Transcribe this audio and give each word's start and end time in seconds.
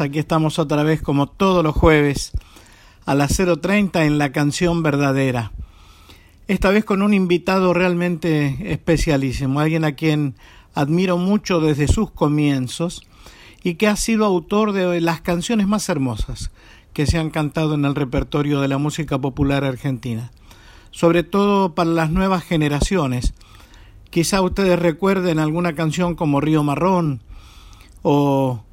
Aquí 0.00 0.18
estamos 0.18 0.58
otra 0.58 0.82
vez 0.82 1.02
como 1.02 1.26
todos 1.26 1.62
los 1.62 1.74
jueves 1.74 2.32
a 3.04 3.14
las 3.14 3.38
0.30 3.38 4.06
en 4.06 4.16
la 4.16 4.32
canción 4.32 4.82
verdadera. 4.82 5.52
Esta 6.48 6.70
vez 6.70 6.86
con 6.86 7.02
un 7.02 7.12
invitado 7.12 7.74
realmente 7.74 8.72
especialísimo, 8.72 9.60
alguien 9.60 9.84
a 9.84 9.92
quien 9.92 10.36
admiro 10.74 11.18
mucho 11.18 11.60
desde 11.60 11.86
sus 11.86 12.10
comienzos 12.10 13.02
y 13.62 13.74
que 13.74 13.88
ha 13.88 13.96
sido 13.96 14.24
autor 14.24 14.72
de 14.72 15.02
las 15.02 15.20
canciones 15.20 15.68
más 15.68 15.86
hermosas 15.90 16.50
que 16.94 17.04
se 17.04 17.18
han 17.18 17.28
cantado 17.28 17.74
en 17.74 17.84
el 17.84 17.94
repertorio 17.94 18.62
de 18.62 18.68
la 18.68 18.78
música 18.78 19.18
popular 19.18 19.64
argentina, 19.64 20.32
sobre 20.92 21.24
todo 21.24 21.74
para 21.74 21.90
las 21.90 22.10
nuevas 22.10 22.42
generaciones. 22.42 23.34
Quizá 24.08 24.40
ustedes 24.40 24.78
recuerden 24.78 25.38
alguna 25.38 25.74
canción 25.74 26.14
como 26.14 26.40
Río 26.40 26.64
Marrón 26.64 27.20
o 28.02 28.64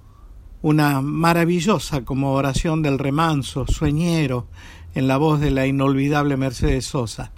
una 0.61 1.01
maravillosa 1.01 2.03
como 2.03 2.33
Oración 2.33 2.81
del 2.81 2.99
Remanso, 2.99 3.65
Sueñero, 3.67 4.47
en 4.95 5.07
la 5.07 5.17
voz 5.17 5.39
de 5.39 5.51
la 5.51 5.67
inolvidable 5.67 6.37
Mercedes 6.37 6.85
Sosa. 6.85 7.31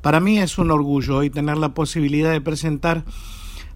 Para 0.00 0.20
mí 0.20 0.38
es 0.38 0.58
un 0.58 0.70
orgullo 0.70 1.18
hoy 1.18 1.30
tener 1.30 1.56
la 1.58 1.74
posibilidad 1.74 2.32
de 2.32 2.40
presentar 2.40 3.04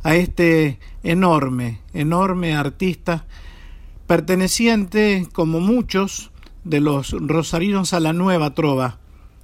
a 0.02 0.16
este 0.16 0.78
enorme, 1.02 1.80
enorme 1.92 2.54
artista, 2.54 3.26
perteneciente, 4.06 5.28
como 5.32 5.60
muchos, 5.60 6.30
de 6.64 6.80
los 6.80 7.10
rosarinos 7.12 7.92
a 7.92 8.00
la 8.00 8.12
nueva 8.12 8.54
trova, 8.54 8.98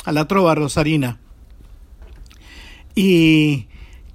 a 0.04 0.12
la 0.12 0.28
trova 0.28 0.54
rosarina, 0.54 1.18
y 2.94 3.66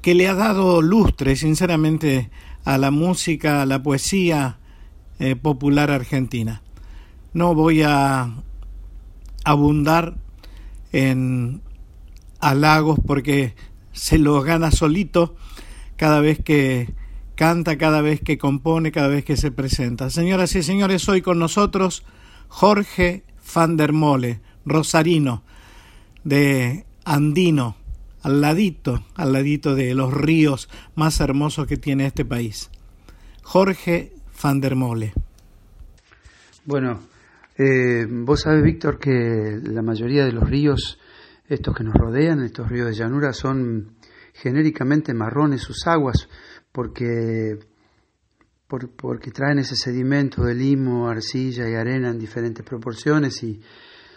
que 0.02 0.16
le 0.16 0.28
ha 0.28 0.33
dado 0.33 0.81
lustre, 0.81 1.36
sinceramente, 1.36 2.30
a 2.66 2.78
la 2.78 2.92
música, 2.92 3.61
a 3.61 3.66
la 3.66 3.81
poesía 3.83 4.58
eh, 5.24 5.38
popular 5.38 5.90
argentina. 5.90 6.62
No 7.32 7.56
voy 7.56 7.82
a 7.82 8.30
abundar 9.46 10.16
en 10.92 11.62
halagos 12.42 13.00
porque 13.08 13.56
se 13.94 14.18
lo 14.18 14.42
gana 14.42 14.70
solito 14.70 15.38
cada 15.96 16.20
vez 16.20 16.44
que 16.44 16.94
canta, 17.36 17.78
cada 17.78 18.02
vez 18.02 18.20
que 18.20 18.38
compone, 18.38 18.92
cada 18.92 19.08
vez 19.08 19.24
que 19.24 19.38
se 19.38 19.50
presenta. 19.50 20.10
Señoras 20.10 20.56
y 20.56 20.62
señores, 20.62 21.08
hoy 21.08 21.22
con 21.22 21.40
nosotros 21.40 22.04
Jorge 22.50 23.24
van 23.56 23.78
der 23.78 23.94
Mole, 23.94 24.42
rosarino, 24.66 25.44
de 26.26 26.86
Andino, 27.06 27.78
al 28.24 28.42
ladito, 28.42 29.06
al 29.16 29.32
ladito 29.32 29.74
de 29.74 29.96
los 29.96 30.14
ríos 30.14 30.68
más 30.96 31.22
hermosos 31.22 31.66
que 31.66 31.78
tiene 31.78 32.08
este 32.08 32.26
país. 32.26 32.70
Jorge 33.42 34.12
van 34.42 34.62
Mole. 34.76 35.14
Bueno, 36.66 37.02
eh, 37.58 38.06
vos 38.09 38.42
sabés, 38.42 38.64
Víctor, 38.64 38.98
que 38.98 39.59
la 39.62 39.81
mayoría 39.81 40.26
de 40.26 40.31
los 40.31 40.50
ríos, 40.50 41.00
estos 41.48 41.76
que 41.76 41.84
nos 41.84 41.94
rodean, 41.94 42.42
estos 42.42 42.70
ríos 42.70 42.88
de 42.88 42.95
llanura, 42.95 43.34
son 43.34 43.98
genéricamente 44.34 45.14
marrones 45.14 45.61
sus 45.61 45.86
aguas, 45.88 46.27
porque 46.71 47.60
porque 48.95 49.30
traen 49.30 49.60
ese 49.60 49.76
sedimento 49.76 50.44
de 50.44 50.55
limo, 50.55 51.08
arcilla 51.08 51.70
y 51.70 51.76
arena 51.76 52.10
en 52.10 52.17
diferentes 52.17 52.65
proporciones 52.65 53.44
y 53.44 53.61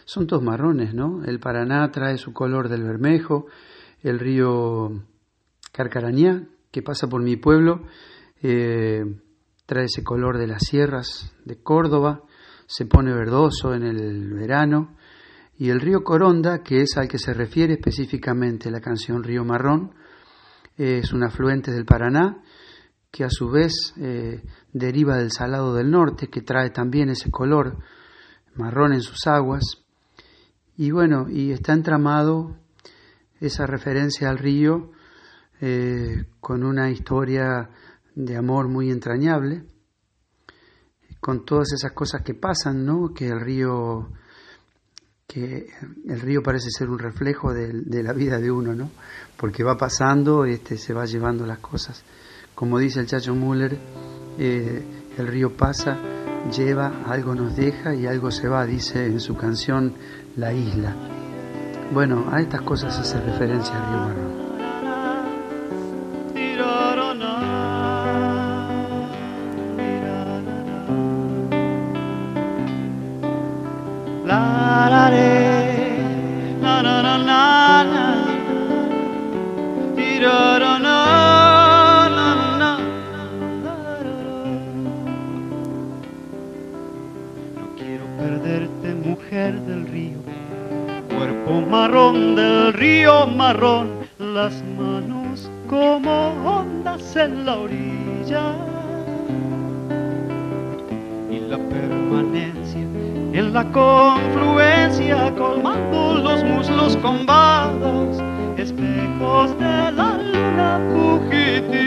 son 0.07 0.27
todos 0.27 0.43
marrones, 0.43 0.95
¿no? 0.95 1.25
El 1.25 1.41
Paraná 1.41 1.91
trae 1.91 2.17
su 2.17 2.33
color 2.33 2.71
del 2.71 2.83
bermejo, 2.83 3.49
el 4.03 4.19
río 4.19 5.03
Carcarañá, 5.73 6.49
que 6.71 6.81
pasa 6.81 7.07
por 7.07 7.23
mi 7.23 7.37
pueblo, 7.37 7.83
eh, 8.43 9.05
trae 9.67 9.85
ese 9.85 10.03
color 10.03 10.39
de 10.39 10.47
las 10.47 10.63
sierras 10.63 11.35
de 11.45 11.63
Córdoba, 11.63 12.23
se 12.67 12.87
pone 12.87 13.13
verdoso 13.13 13.75
en 13.75 13.83
el 13.83 14.33
verano, 14.33 14.97
y 15.59 15.71
el 15.71 15.81
río 15.81 16.05
Coronda, 16.05 16.63
que 16.63 16.83
es 16.83 16.97
al 16.97 17.09
que 17.09 17.19
se 17.19 17.33
refiere 17.33 17.75
específicamente 17.75 18.71
la 18.71 18.81
canción 18.81 19.23
Río 19.23 19.45
Marrón, 19.45 19.95
es 20.77 21.13
un 21.13 21.25
afluente 21.25 21.73
del 21.73 21.87
Paraná, 21.87 22.43
que 23.11 23.25
a 23.25 23.31
su 23.31 23.49
vez 23.49 23.95
eh, 23.97 24.43
deriva 24.73 25.17
del 25.17 25.33
Salado 25.33 25.75
del 25.75 25.91
Norte, 25.91 26.29
que 26.29 26.43
trae 26.43 26.71
también 26.71 27.09
ese 27.09 27.31
color 27.31 27.79
marrón 28.57 28.93
en 28.93 29.01
sus 29.01 29.27
aguas. 29.27 29.63
Y 30.77 30.91
bueno, 30.91 31.27
y 31.31 31.53
está 31.53 31.73
entramado 31.73 32.59
esa 33.41 33.67
referencia 33.67 34.29
al 34.29 34.39
río 34.39 34.91
eh, 35.61 36.27
con 36.41 36.63
una 36.63 36.91
historia 36.91 37.71
de 38.17 38.37
amor 38.37 38.67
muy 38.69 38.91
entrañable, 38.91 39.63
con 41.21 41.45
todas 41.45 41.73
esas 41.73 41.93
cosas 41.93 42.23
que 42.23 42.35
pasan, 42.35 42.85
¿no? 42.85 43.13
Que 43.15 43.29
el 43.29 43.41
río 43.41 44.09
que 45.27 45.67
el 46.07 46.21
río 46.21 46.43
parece 46.43 46.71
ser 46.71 46.89
un 46.89 46.99
reflejo 46.99 47.53
de, 47.53 48.03
la 48.03 48.13
vida 48.13 48.39
de 48.39 48.51
uno, 48.51 48.75
¿no? 48.75 48.91
Porque 49.37 49.65
va 49.65 49.77
pasando, 49.77 50.45
este, 50.45 50.79
se 50.79 50.95
va 50.95 51.05
llevando 51.05 51.45
las 51.47 51.59
cosas. 51.59 52.05
Como 52.55 52.79
dice 52.79 53.01
el 53.01 53.07
Chacho 53.07 53.35
Müller, 53.35 53.77
eh, 54.39 54.83
el 55.19 55.27
río 55.27 55.57
pasa, 55.57 55.99
lleva, 56.57 57.03
algo 57.07 57.35
nos 57.35 57.57
deja 57.57 57.95
y 57.95 58.07
algo 58.07 58.31
se 58.31 58.49
va, 58.49 58.65
dice 58.65 59.05
en 59.05 59.21
su 59.21 59.37
canción 59.37 59.95
La 60.37 60.53
Isla. 60.53 60.95
Bueno, 61.93 62.29
a 62.31 62.41
estas 62.41 62.63
cosas 62.63 62.97
hace 62.99 63.21
referencia 63.21 63.75
el 63.77 63.87
río 63.89 63.99
Marrón. 63.99 64.26
Del 92.37 92.73
río 92.73 93.27
marrón, 93.27 93.89
las 94.19 94.63
manos 94.79 95.51
como 95.69 96.29
ondas 96.45 97.17
en 97.17 97.45
la 97.45 97.57
orilla. 97.57 98.55
Y 101.31 101.41
la 101.41 101.59
permanencia 101.59 102.81
en 103.33 103.53
la 103.53 103.65
confluencia, 103.73 105.33
colmando 105.37 106.15
los 106.15 106.43
muslos 106.45 106.97
con 106.99 107.27
bados, 107.27 108.23
espejos 108.57 109.59
de 109.59 109.93
la 109.93 110.19
luna 110.19 110.81
fugitiva. 110.93 111.86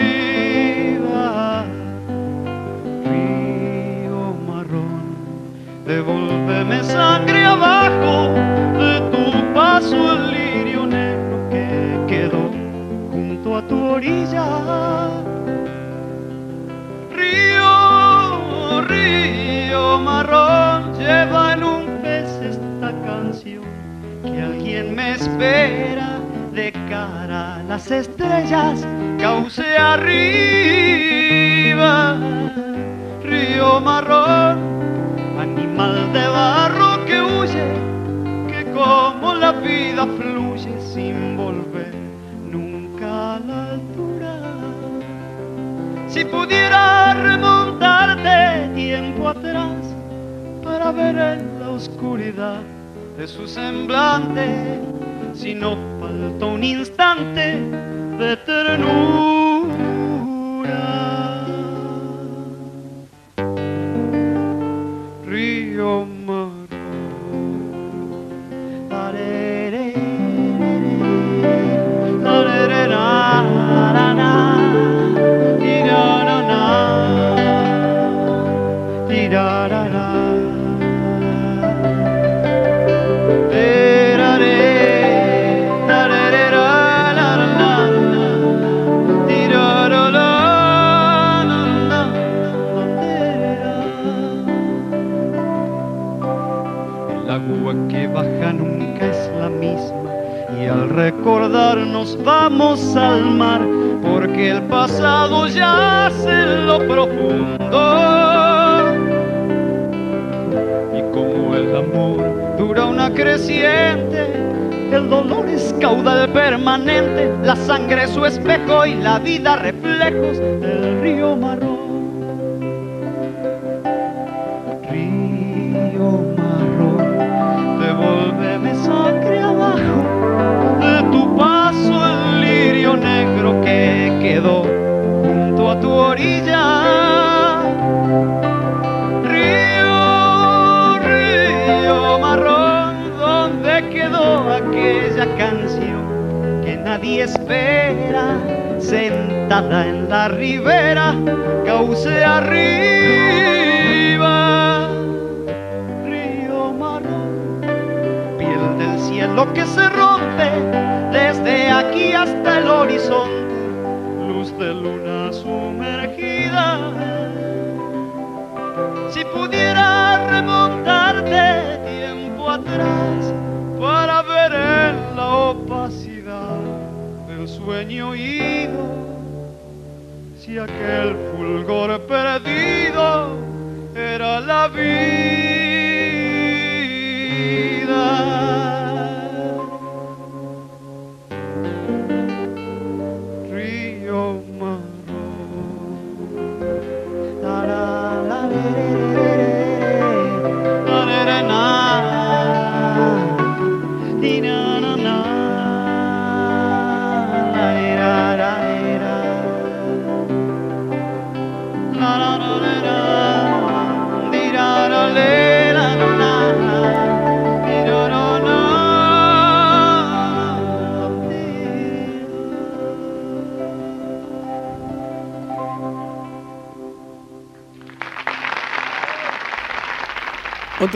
Devuélveme 5.89 6.83
sangre 6.83 7.43
abajo 7.45 8.35
paso 9.55 10.13
el 10.13 10.31
lirio 10.31 10.85
negro 10.85 11.49
que 11.49 11.67
quedó 12.07 12.43
junto 13.11 13.57
a 13.57 13.61
tu 13.67 13.77
orilla. 13.95 14.47
Río, 17.11 18.81
río 18.87 19.99
marrón, 19.99 20.93
lleva 20.97 21.53
en 21.53 21.63
un 21.63 21.83
pez 22.03 22.29
esta 22.53 22.91
canción 23.03 23.63
que 24.23 24.41
alguien 24.41 24.95
me 24.95 25.11
espera 25.15 26.19
de 26.53 26.71
cara 26.87 27.55
a 27.55 27.63
las 27.63 27.91
estrellas, 27.91 28.85
cauce 29.19 29.77
arriba. 29.77 30.37
Río 33.23 33.81
marrón, 33.81 34.68
animal 35.49 36.13
de 36.13 36.27
barro 36.27 37.05
que 37.05 37.21
huye 37.21 37.89
como 38.73 39.33
la 39.33 39.51
vida 39.51 40.05
fluye 40.17 40.79
sin 40.93 41.35
volver 41.35 41.93
nunca 42.49 43.35
a 43.35 43.39
la 43.39 43.71
altura. 43.71 44.33
Si 46.07 46.23
pudiera 46.25 47.13
remontarte 47.13 48.69
tiempo 48.73 49.29
atrás 49.29 49.77
para 50.63 50.91
ver 50.91 51.17
en 51.17 51.59
la 51.59 51.69
oscuridad 51.71 52.61
de 53.17 53.27
su 53.27 53.47
semblante, 53.47 54.79
si 55.33 55.53
no 55.53 55.77
falta 55.99 56.45
un 56.45 56.63
instante 56.63 57.59
de 58.17 58.37
ternura. 58.37 59.38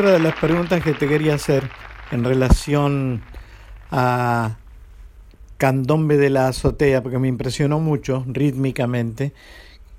De 0.03 0.19
las 0.19 0.35
preguntas 0.35 0.83
que 0.83 0.91
te 0.91 1.07
quería 1.07 1.35
hacer 1.35 1.69
en 2.11 2.25
relación 2.25 3.21
a 3.89 4.57
Candombe 5.55 6.17
de 6.17 6.29
la 6.29 6.49
Azotea, 6.49 7.01
porque 7.01 7.19
me 7.19 7.29
impresionó 7.29 7.79
mucho 7.79 8.25
rítmicamente, 8.27 9.31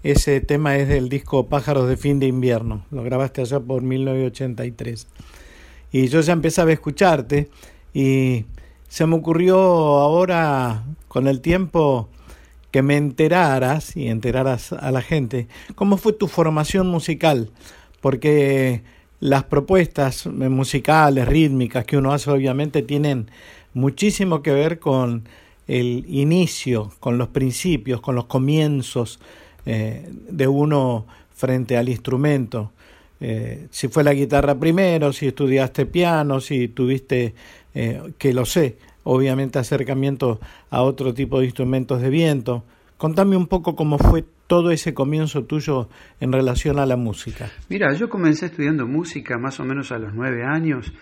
ese 0.02 0.42
tema 0.42 0.76
es 0.76 0.88
del 0.88 1.08
disco 1.08 1.46
Pájaros 1.46 1.88
de 1.88 1.96
Fin 1.96 2.20
de 2.20 2.26
Invierno, 2.26 2.84
lo 2.90 3.02
grabaste 3.02 3.40
allá 3.40 3.60
por 3.60 3.80
1983. 3.80 5.06
Y 5.90 6.08
yo 6.08 6.20
ya 6.20 6.34
empezaba 6.34 6.68
a 6.68 6.74
escucharte 6.74 7.48
y 7.94 8.44
se 8.88 9.06
me 9.06 9.16
ocurrió 9.16 9.56
ahora 9.56 10.84
con 11.08 11.28
el 11.28 11.40
tiempo 11.40 12.10
que 12.70 12.82
me 12.82 12.98
enteraras 12.98 13.96
y 13.96 14.08
enteraras 14.08 14.74
a 14.74 14.90
la 14.90 15.00
gente 15.00 15.48
cómo 15.74 15.96
fue 15.96 16.12
tu 16.12 16.28
formación 16.28 16.88
musical, 16.88 17.50
porque 18.02 18.82
las 19.24 19.44
propuestas 19.44 20.26
musicales, 20.26 21.26
rítmicas 21.26 21.86
que 21.86 21.96
uno 21.96 22.12
hace 22.12 22.30
obviamente 22.30 22.82
tienen 22.82 23.30
muchísimo 23.72 24.42
que 24.42 24.52
ver 24.52 24.78
con 24.78 25.26
el 25.66 26.04
inicio, 26.10 26.92
con 27.00 27.16
los 27.16 27.28
principios, 27.28 28.02
con 28.02 28.16
los 28.16 28.26
comienzos 28.26 29.20
eh, 29.64 30.06
de 30.28 30.46
uno 30.46 31.06
frente 31.34 31.78
al 31.78 31.88
instrumento. 31.88 32.72
Eh, 33.18 33.68
si 33.70 33.88
fue 33.88 34.04
la 34.04 34.12
guitarra 34.12 34.56
primero, 34.56 35.10
si 35.14 35.28
estudiaste 35.28 35.86
piano, 35.86 36.38
si 36.38 36.68
tuviste, 36.68 37.34
eh, 37.74 38.02
que 38.18 38.34
lo 38.34 38.44
sé, 38.44 38.76
obviamente 39.04 39.58
acercamiento 39.58 40.38
a 40.68 40.82
otro 40.82 41.14
tipo 41.14 41.38
de 41.38 41.46
instrumentos 41.46 42.02
de 42.02 42.10
viento. 42.10 42.62
Contame 42.96 43.36
un 43.36 43.46
poco 43.48 43.74
cómo 43.74 43.98
fue 43.98 44.24
todo 44.46 44.70
ese 44.70 44.94
comienzo 44.94 45.44
tuyo 45.44 45.88
en 46.20 46.32
relación 46.32 46.78
a 46.78 46.86
la 46.86 46.96
música? 46.96 47.50
Mira, 47.68 47.92
yo 47.94 48.08
comencé 48.08 48.46
estudiando 48.46 48.86
música 48.86 49.36
más 49.38 49.58
o 49.60 49.64
menos 49.64 49.90
a 49.92 49.98
los 49.98 50.14
nueve 50.14 50.44
años 50.44 50.92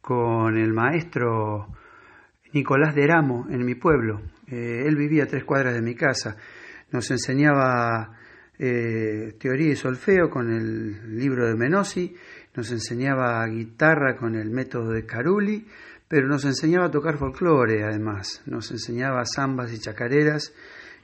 con 0.00 0.56
el 0.56 0.72
maestro 0.72 1.68
Nicolás 2.52 2.94
de 2.94 3.06
Ramo 3.06 3.46
en 3.50 3.64
mi 3.64 3.74
pueblo. 3.74 4.20
Eh, 4.46 4.84
él 4.86 4.96
vivía 4.96 5.24
a 5.24 5.26
tres 5.26 5.44
cuadras 5.44 5.74
de 5.74 5.82
mi 5.82 5.94
casa. 5.94 6.36
Nos 6.92 7.10
enseñaba 7.10 8.12
eh, 8.58 9.34
teoría 9.38 9.72
y 9.72 9.76
solfeo 9.76 10.30
con 10.30 10.52
el 10.52 11.18
libro 11.18 11.48
de 11.48 11.56
Menossi, 11.56 12.14
nos 12.54 12.70
enseñaba 12.70 13.44
guitarra 13.46 14.16
con 14.16 14.36
el 14.36 14.50
método 14.50 14.90
de 14.90 15.04
Caruli, 15.04 15.66
pero 16.06 16.28
nos 16.28 16.44
enseñaba 16.44 16.86
a 16.86 16.90
tocar 16.90 17.18
folclore 17.18 17.82
además, 17.82 18.42
nos 18.46 18.70
enseñaba 18.70 19.24
zambas 19.24 19.72
y 19.72 19.80
chacareras. 19.80 20.52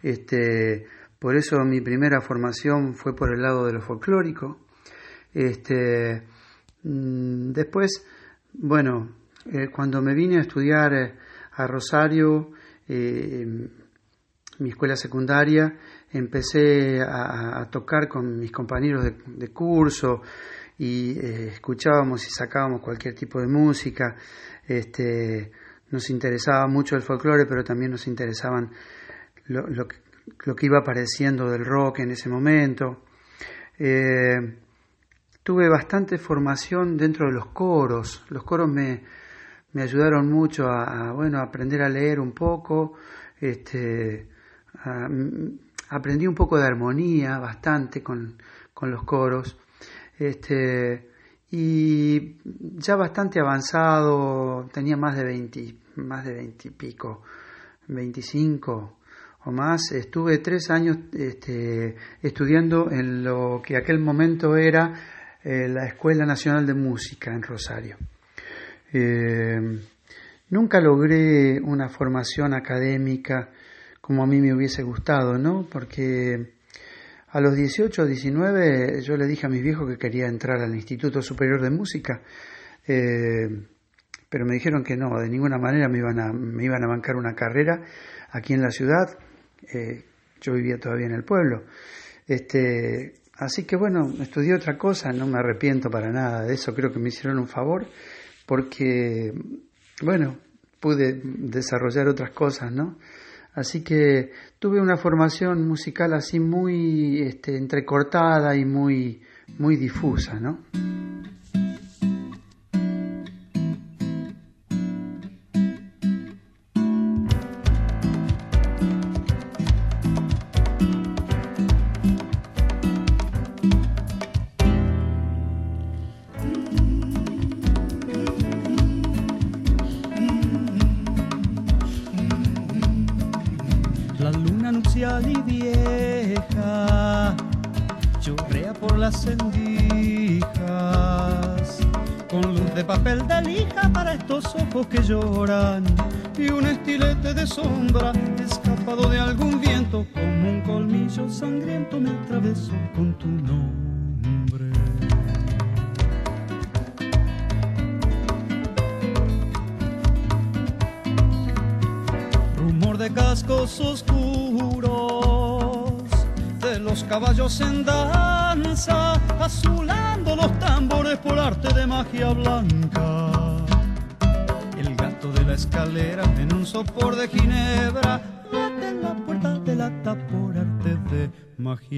Este, 0.03 0.87
por 1.19 1.37
eso 1.37 1.59
mi 1.65 1.81
primera 1.81 2.21
formación 2.21 2.95
fue 2.95 3.15
por 3.15 3.33
el 3.35 3.43
lado 3.43 3.67
de 3.67 3.75
lo 3.75 3.81
folclórico. 3.81 4.59
Este, 5.33 6.23
mm, 6.83 7.53
después, 7.53 8.05
bueno, 8.55 9.17
eh, 9.47 9.69
cuando 9.71 10.03
me 10.03 10.15
vine 10.15 10.39
a 10.39 10.41
estudiar 10.41 10.93
eh, 10.93 11.15
a 11.53 11.67
Rosario, 11.67 12.53
eh, 12.89 13.47
mi 14.59 14.69
escuela 14.69 14.97
secundaria, 14.97 15.79
empecé 16.13 17.01
a, 17.01 17.69
tocar 17.71 18.09
con 18.09 18.39
mis 18.39 18.53
compañeros 18.53 19.05
de, 19.05 19.49
curso 19.49 20.21
y 20.77 21.19
escuchábamos 21.19 22.27
y 22.27 22.31
sacábamos 22.31 22.83
cualquier 22.83 23.15
tipo 23.15 23.41
de 23.41 23.47
música. 23.47 24.17
Este, 24.67 25.51
nos 25.91 26.11
interesaba 26.11 26.67
mucho 26.67 26.95
el 26.95 27.03
folclore, 27.03 27.47
pero 27.47 27.65
también 27.65 27.93
nos 27.93 28.07
interesaban 28.07 28.71
lo, 29.51 29.87
que, 29.89 30.67
iba 30.67 30.79
apareciendo 30.79 31.51
del 31.51 31.65
rock 31.65 32.01
en 32.01 32.13
ese 32.13 32.29
momento. 32.29 33.03
Eh, 33.79 34.59
tuve 35.43 35.69
bastante 35.69 36.19
formación 36.19 36.97
dentro 36.97 37.27
de 37.27 37.33
los 37.33 37.47
coros. 37.47 38.25
Los 38.29 38.45
coros 38.45 38.69
me, 38.69 39.03
me 39.73 39.83
ayudaron 39.83 40.31
mucho 40.31 40.69
a, 40.69 41.13
bueno, 41.13 41.41
aprender 41.41 41.83
a 41.83 41.89
leer 41.89 42.21
un 42.21 42.33
poco. 42.33 42.95
Este, 43.41 44.29
aprendí 45.89 46.27
un 46.27 46.35
poco 46.35 46.59
de 46.59 46.67
armonía 46.67 47.39
bastante 47.39 48.03
con, 48.03 48.37
con 48.73 48.91
los 48.91 49.03
coros. 49.03 49.59
Este, 50.19 51.09
y 51.51 52.37
ya 52.79 52.95
bastante 52.95 53.41
avanzado, 53.41 54.69
tenía 54.73 54.97
más 54.97 55.17
de 55.17 55.25
20, 55.25 55.75
más 55.97 56.25
de 56.25 56.35
20 56.35 56.69
y 56.69 56.71
pico, 56.71 57.23
25, 57.89 59.00
o 59.45 59.51
más, 59.51 59.93
estuve 59.93 60.39
tres 60.39 60.71
años 60.71 60.99
este, 61.13 61.97
estudiando 62.23 62.91
en 62.91 63.25
lo 63.25 63.63
que 63.65 63.77
aquel 63.77 63.99
momento 63.99 64.57
era 64.57 64.93
eh, 65.43 65.67
la 65.69 65.87
Escuela 65.87 66.27
Nacional 66.27 66.67
de 66.67 66.75
Música 66.75 67.33
en 67.33 67.43
Rosario. 67.43 67.97
Eh, 68.93 69.59
nunca 70.51 70.81
logré 70.81 71.59
una 71.61 71.89
formación 71.89 72.53
académica 72.53 73.51
como 74.01 74.25
a 74.25 74.27
mí 74.27 74.41
me 74.41 74.53
hubiese 74.53 74.83
gustado, 74.83 75.39
¿no? 75.39 75.67
Porque 75.71 76.55
a 77.29 77.41
los 77.41 77.55
18 77.55 78.03
o 78.03 78.07
19 78.07 79.01
yo 79.03 79.17
le 79.17 79.27
dije 79.27 79.47
a 79.47 79.49
mis 79.49 79.63
viejos 79.63 79.89
que 79.89 79.97
quería 79.97 80.27
entrar 80.27 80.61
al 80.61 80.75
Instituto 80.75 81.23
Superior 81.23 81.63
de 81.63 81.71
Música. 81.71 82.21
Eh, 82.87 83.49
pero 84.29 84.45
me 84.45 84.55
dijeron 84.55 84.85
que 84.85 84.97
no, 84.97 85.19
de 85.19 85.29
ninguna 85.29 85.59
manera 85.59 85.89
me 85.89 85.99
iban 85.99 86.19
a, 86.21 86.33
me 86.33 86.65
iban 86.65 86.85
a 86.85 86.89
bancar 86.89 87.17
una 87.17 87.35
carrera 87.35 87.83
aquí 88.31 88.53
en 88.53 88.63
la 88.63 88.71
ciudad. 88.71 89.17
Eh, 89.73 90.05
yo 90.41 90.55
vivía 90.55 90.79
todavía 90.79 91.07
en 91.07 91.15
el 91.15 91.25
pueblo. 91.25 91.65
Este, 92.27 93.15
así 93.37 93.65
que 93.65 93.77
bueno, 93.77 94.15
estudié 94.21 94.55
otra 94.55 94.79
cosa, 94.79 95.11
no 95.13 95.27
me 95.27 95.39
arrepiento 95.39 95.91
para 95.91 96.11
nada 96.11 96.45
de 96.45 96.55
eso, 96.55 96.75
creo 96.75 96.93
que 96.93 96.99
me 96.99 97.09
hicieron 97.09 97.39
un 97.39 97.49
favor, 97.49 97.87
porque, 98.47 99.33
bueno, 100.03 100.39
pude 100.81 101.21
desarrollar 101.23 102.09
otras 102.09 102.31
cosas, 102.31 102.73
¿no? 102.73 102.99
Así 103.55 103.83
que 103.83 104.31
tuve 104.59 104.81
una 104.81 104.97
formación 104.97 105.67
musical 105.67 106.15
así 106.15 106.39
muy 106.39 107.21
este, 107.21 107.57
entrecortada 107.57 108.57
y 108.57 108.65
muy, 108.65 109.21
muy 109.59 109.77
difusa, 109.77 110.39
¿no? 110.39 110.61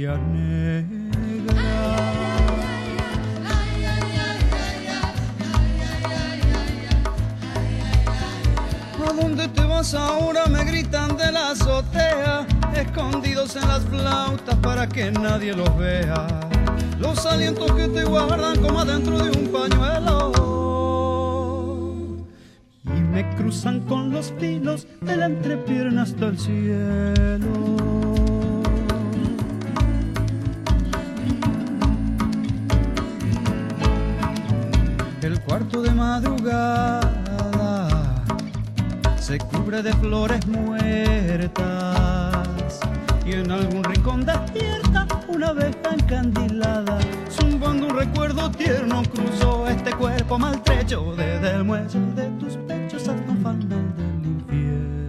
¿A 0.06 0.18
dónde 9.14 9.46
te 9.48 9.60
vas 9.62 9.94
ahora? 9.94 10.46
Me 10.46 10.64
gritan 10.64 11.16
de 11.16 11.30
la 11.30 11.50
azotea, 11.50 12.46
escondidos 12.74 13.54
en 13.56 13.68
las 13.68 13.84
flautas 13.84 14.56
para 14.56 14.88
que 14.88 15.12
nadie 15.12 15.54
los 15.54 15.76
vea. 15.78 16.26
Los 16.98 17.24
alientos 17.26 17.70
que 17.72 17.86
te 17.88 18.04
guardan 18.04 18.60
como 18.60 18.80
adentro 18.80 19.18
de 19.18 19.30
un 19.38 19.52
pañuelo 19.52 20.32
me 23.12 23.28
cruzan 23.36 23.80
con 23.80 24.10
los 24.10 24.32
pilos 24.32 24.86
de 25.02 25.16
la 25.16 25.26
entrepierna 25.26 26.02
hasta 26.02 26.26
el 26.28 26.38
cielo. 26.38 27.81
Cuarto 35.52 35.82
de 35.82 35.90
madrugada 35.90 37.02
se 39.18 39.36
cubre 39.36 39.82
de 39.82 39.92
flores 39.92 40.46
muertas 40.46 41.58
y 43.26 43.32
en 43.32 43.50
algún 43.50 43.84
rincón 43.84 44.24
despierta 44.24 45.06
una 45.28 45.48
abeja 45.48 45.92
encandilada, 45.92 46.98
zumbando 47.30 47.88
un 47.88 47.98
recuerdo 47.98 48.50
tierno 48.50 49.02
cruzó 49.14 49.68
este 49.68 49.92
cuerpo 49.92 50.38
maltrecho 50.38 51.14
desde 51.14 51.50
el 51.50 51.64
muelle 51.64 52.00
de 52.16 52.30
tus 52.40 52.56
pechos 52.66 53.06
hasta 53.08 53.30
un 53.30 53.42
fanal 53.42 53.68
del 53.68 54.24
infierno. 54.24 55.02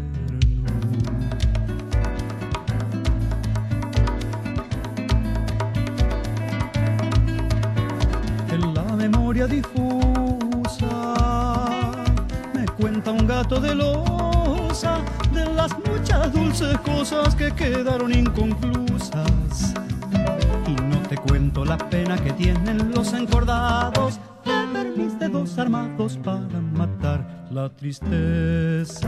En 8.51 8.73
la 8.73 8.83
memoria 8.97 9.47
difusa 9.47 10.12
me 13.03 13.11
cuenta 13.11 13.11
un 13.11 13.27
gato 13.27 13.59
de 13.59 13.75
losa 13.75 15.01
de 15.33 15.45
las 15.53 15.71
muchas 15.79 16.31
dulces 16.31 16.77
cosas 16.79 17.35
que 17.35 17.51
quedaron 17.51 18.13
inconclusas 18.13 19.73
cuento 21.27 21.63
la 21.63 21.77
pena 21.77 22.17
que 22.17 22.33
tienen 22.33 22.91
los 22.91 23.13
encordados 23.13 24.19
de 24.45 24.65
ver 24.73 24.97
mis 24.97 25.17
dedos 25.19 25.57
armados 25.57 26.17
para 26.17 26.59
matar 26.59 27.47
la 27.51 27.69
tristeza. 27.69 29.07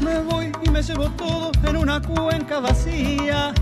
Me 0.00 0.20
voy 0.20 0.52
y 0.64 0.70
me 0.70 0.82
llevo 0.82 1.10
todo 1.10 1.50
en 1.64 1.76
una 1.76 2.00
cuenca 2.00 2.60
vacía. 2.60 3.52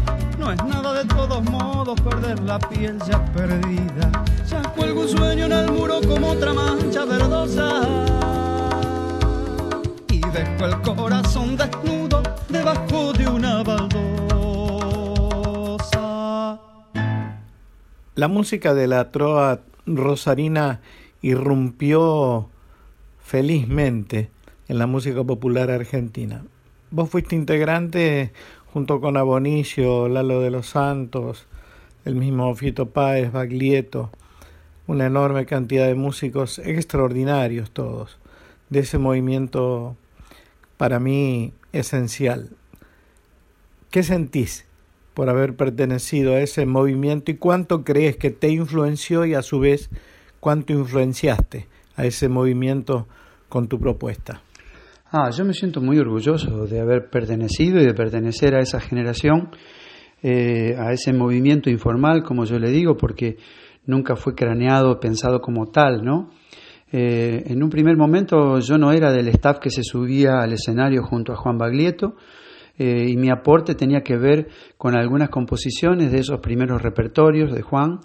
Es 0.53 0.65
nada 0.65 0.95
de 0.95 1.05
todos 1.05 1.43
modos 1.51 2.01
perder 2.01 2.41
la 2.41 2.59
piel 2.59 2.99
ya 3.07 3.25
perdida. 3.33 4.25
Ya 4.49 4.63
cuelgo 4.63 5.03
un 5.03 5.09
sueño 5.09 5.47
en 5.47 5.53
el 5.53 5.71
muro 5.73 6.01
como 6.07 6.31
otra 6.31 6.53
mancha 6.53 7.05
verdosa 7.05 8.09
dejo 10.33 10.67
el 10.67 10.81
corazón 10.83 11.57
desnudo 11.57 12.23
debajo 12.49 13.13
de 13.13 13.29
una 13.29 13.63
baldosa. 13.63 14.29
La 18.15 18.29
música 18.29 18.75
de 18.75 18.87
la 18.87 19.11
troa 19.11 19.61
rosarina 19.87 20.81
irrumpió 21.23 22.51
felizmente 23.21 24.31
en 24.69 24.79
la 24.79 24.87
música 24.87 25.25
popular 25.25 25.71
argentina. 25.71 26.45
Vos 26.91 27.11
fuiste 27.11 27.35
integrante 27.35 28.33
junto 28.73 29.01
con 29.01 29.17
Abonicio, 29.17 30.09
Lalo 30.09 30.41
de 30.41 30.51
los 30.51 30.69
Santos, 30.69 31.47
el 32.05 32.15
mismo 32.15 32.55
Fito 32.55 32.91
Páez, 32.91 33.33
Baglietto, 33.33 34.11
una 34.87 35.07
enorme 35.07 35.47
cantidad 35.47 35.87
de 35.87 35.95
músicos 35.95 36.59
extraordinarios 36.59 37.71
todos, 37.71 38.19
de 38.71 38.81
ese 38.81 38.99
movimiento 38.99 39.97
para 40.77 41.01
mí 41.01 41.53
esencial. 41.73 42.51
¿Qué 43.91 44.03
sentís 44.03 44.67
por 45.15 45.29
haber 45.29 45.57
pertenecido 45.57 46.35
a 46.35 46.41
ese 46.41 46.65
movimiento 46.65 47.31
y 47.31 47.37
cuánto 47.37 47.85
crees 47.85 48.17
que 48.17 48.31
te 48.31 48.49
influenció 48.51 49.25
y 49.27 49.35
a 49.35 49.43
su 49.43 49.59
vez 49.59 49.91
cuánto 50.41 50.73
influenciaste 50.73 51.67
a 51.97 52.05
ese 52.05 52.29
movimiento 52.29 53.07
con 53.49 53.69
tu 53.69 53.81
propuesta? 53.81 54.43
Ah, 55.11 55.31
yo 55.31 55.43
me 55.47 55.55
siento 55.55 55.81
muy 55.81 55.99
orgulloso 55.99 56.67
de 56.67 56.81
haber 56.81 57.09
pertenecido 57.09 57.81
y 57.81 57.87
de 57.87 57.95
pertenecer 57.95 58.55
a 58.55 58.61
esa 58.61 58.79
generación, 58.79 59.49
eh, 60.23 60.77
a 60.79 60.93
ese 60.93 61.15
movimiento 61.15 61.71
informal, 61.71 62.23
como 62.23 62.45
yo 62.45 62.59
le 62.59 62.69
digo, 62.69 62.95
porque 62.95 63.39
nunca 63.87 64.17
fue 64.17 64.35
craneado, 64.35 65.01
pensado 65.01 65.41
como 65.41 65.71
tal, 65.71 66.05
¿no? 66.05 66.29
Eh, 66.93 67.43
en 67.47 67.63
un 67.63 67.71
primer 67.71 67.97
momento 67.97 68.59
yo 68.59 68.77
no 68.77 68.93
era 68.93 69.11
del 69.11 69.29
staff 69.29 69.59
que 69.61 69.71
se 69.71 69.83
subía 69.83 70.41
al 70.43 70.53
escenario 70.53 71.03
junto 71.03 71.33
a 71.33 71.37
Juan 71.37 71.57
Baglietto 71.57 72.17
eh, 72.77 73.07
y 73.09 73.17
mi 73.17 73.31
aporte 73.31 73.75
tenía 73.75 74.03
que 74.03 74.19
ver 74.19 74.49
con 74.77 74.95
algunas 74.95 75.31
composiciones 75.31 76.13
de 76.13 76.19
esos 76.19 76.41
primeros 76.41 76.83
repertorios 76.83 77.55
de 77.55 77.63
Juan 77.63 78.01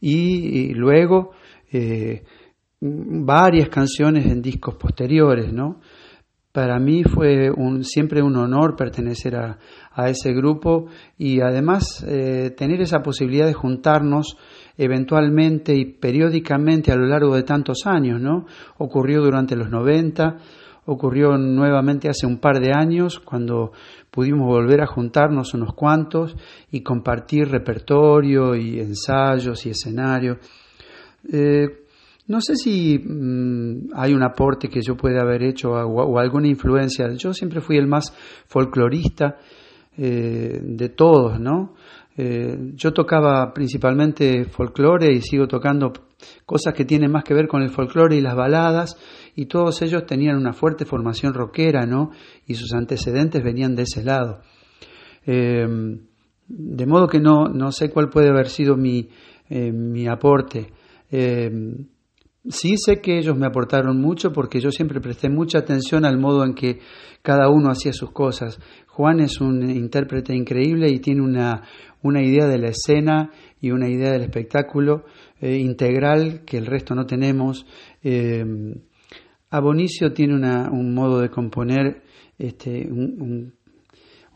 y, 0.00 0.72
luego 0.72 1.32
varias 2.80 3.68
canciones 3.68 4.24
en 4.24 4.40
discos 4.40 4.76
posteriores, 4.76 5.52
¿no? 5.52 5.80
Para 6.56 6.78
mí 6.78 7.04
fue 7.04 7.50
un, 7.50 7.84
siempre 7.84 8.22
un 8.22 8.34
honor 8.34 8.76
pertenecer 8.76 9.36
a, 9.36 9.58
ese 10.08 10.32
grupo 10.32 10.86
y 11.18 11.42
además 11.42 12.02
tener 12.02 12.80
esa 12.80 13.02
posibilidad 13.02 13.44
de 13.44 13.52
juntarnos 13.52 14.38
eventualmente 14.78 15.74
y 15.74 15.84
periódicamente 15.84 16.92
a 16.92 16.96
lo 16.96 17.04
largo 17.04 17.36
de 17.36 17.42
tantos 17.42 17.86
años, 17.86 18.22
¿no? 18.22 18.46
Ocurrió 18.78 19.20
durante 19.20 19.54
los 19.54 19.68
90, 19.68 20.38
ocurrió 20.86 21.36
nuevamente 21.36 22.08
hace 22.08 22.26
un 22.26 22.38
par 22.38 22.58
de 22.58 22.72
años, 22.74 23.20
cuando 23.20 23.72
pudimos 24.10 24.46
volver 24.46 24.80
a 24.80 24.86
juntarnos 24.86 25.52
unos 25.52 25.74
cuantos 25.74 26.36
y 26.70 26.80
compartir 26.80 27.50
repertorio 27.50 28.54
y 28.54 28.80
ensayos 28.80 29.66
y 29.66 29.70
escenarios. 29.70 30.38
Eh, 31.30 31.85
no 32.28 32.40
sé 32.40 32.56
si 32.56 32.98
mm, 32.98 33.90
hay 33.94 34.12
un 34.12 34.22
aporte 34.22 34.68
que 34.68 34.82
yo 34.82 34.96
pueda 34.96 35.22
haber 35.22 35.42
hecho 35.44 35.70
o, 35.70 36.18
alguna 36.18 36.48
influencia. 36.48 37.08
Yo 37.16 37.32
siempre 37.32 37.60
fui 37.60 37.76
el 37.76 37.86
más 37.86 38.12
folclorista 38.46 39.38
eh, 39.96 40.58
de 40.60 40.88
todos, 40.90 41.38
¿no? 41.38 41.74
Eh, 42.18 42.72
yo 42.74 42.92
tocaba 42.92 43.52
principalmente 43.52 44.44
folclore 44.46 45.12
y 45.12 45.20
sigo 45.20 45.46
tocando 45.46 45.92
cosas 46.46 46.72
que 46.74 46.86
tienen 46.86 47.12
más 47.12 47.24
que 47.24 47.34
ver 47.34 47.46
con 47.46 47.62
el 47.62 47.70
folclore 47.70 48.16
y 48.16 48.22
las 48.22 48.34
baladas, 48.34 48.96
y 49.34 49.46
todos 49.46 49.82
ellos 49.82 50.06
tenían 50.06 50.36
una 50.36 50.54
fuerte 50.54 50.86
formación 50.86 51.34
rockera, 51.34 51.84
¿no? 51.84 52.10
Y 52.46 52.54
sus 52.54 52.72
antecedentes 52.72 53.44
venían 53.44 53.76
de 53.76 53.82
ese 53.82 54.02
lado. 54.02 54.40
Eh, 55.26 55.66
de 56.48 56.86
modo 56.86 57.06
que 57.06 57.20
no, 57.20 57.48
no, 57.48 57.70
sé 57.70 57.90
cuál 57.90 58.08
puede 58.08 58.30
haber 58.30 58.48
sido 58.48 58.76
mi, 58.76 59.10
mi 59.50 60.06
aporte. 60.06 60.72
Sí 62.48 62.76
sé 62.76 63.00
que 63.00 63.18
ellos 63.18 63.36
me 63.36 63.46
aportaron 63.46 64.00
mucho 64.00 64.32
porque 64.32 64.60
yo 64.60 64.70
siempre 64.70 65.00
presté 65.00 65.28
mucha 65.28 65.58
atención 65.58 66.04
al 66.04 66.18
modo 66.18 66.44
en 66.44 66.54
que 66.54 66.80
cada 67.22 67.48
uno 67.50 67.70
hacía 67.70 67.92
sus 67.92 68.12
cosas. 68.12 68.58
Juan 68.86 69.20
es 69.20 69.40
un 69.40 69.70
intérprete 69.70 70.34
increíble 70.34 70.88
y 70.90 71.00
tiene 71.00 71.22
una, 71.22 71.62
una 72.02 72.22
idea 72.22 72.46
de 72.46 72.58
la 72.58 72.68
escena 72.68 73.30
y 73.60 73.70
una 73.70 73.88
idea 73.88 74.12
del 74.12 74.22
espectáculo 74.22 75.04
eh, 75.40 75.56
integral 75.56 76.42
que 76.44 76.58
el 76.58 76.66
resto 76.66 76.94
no 76.94 77.06
tenemos. 77.06 77.66
Eh, 78.02 78.44
Abonicio 79.50 80.12
tiene 80.12 80.34
un 80.34 80.94
modo 80.94 81.20
de 81.20 81.30
componer 81.30 82.02
este, 82.38 82.88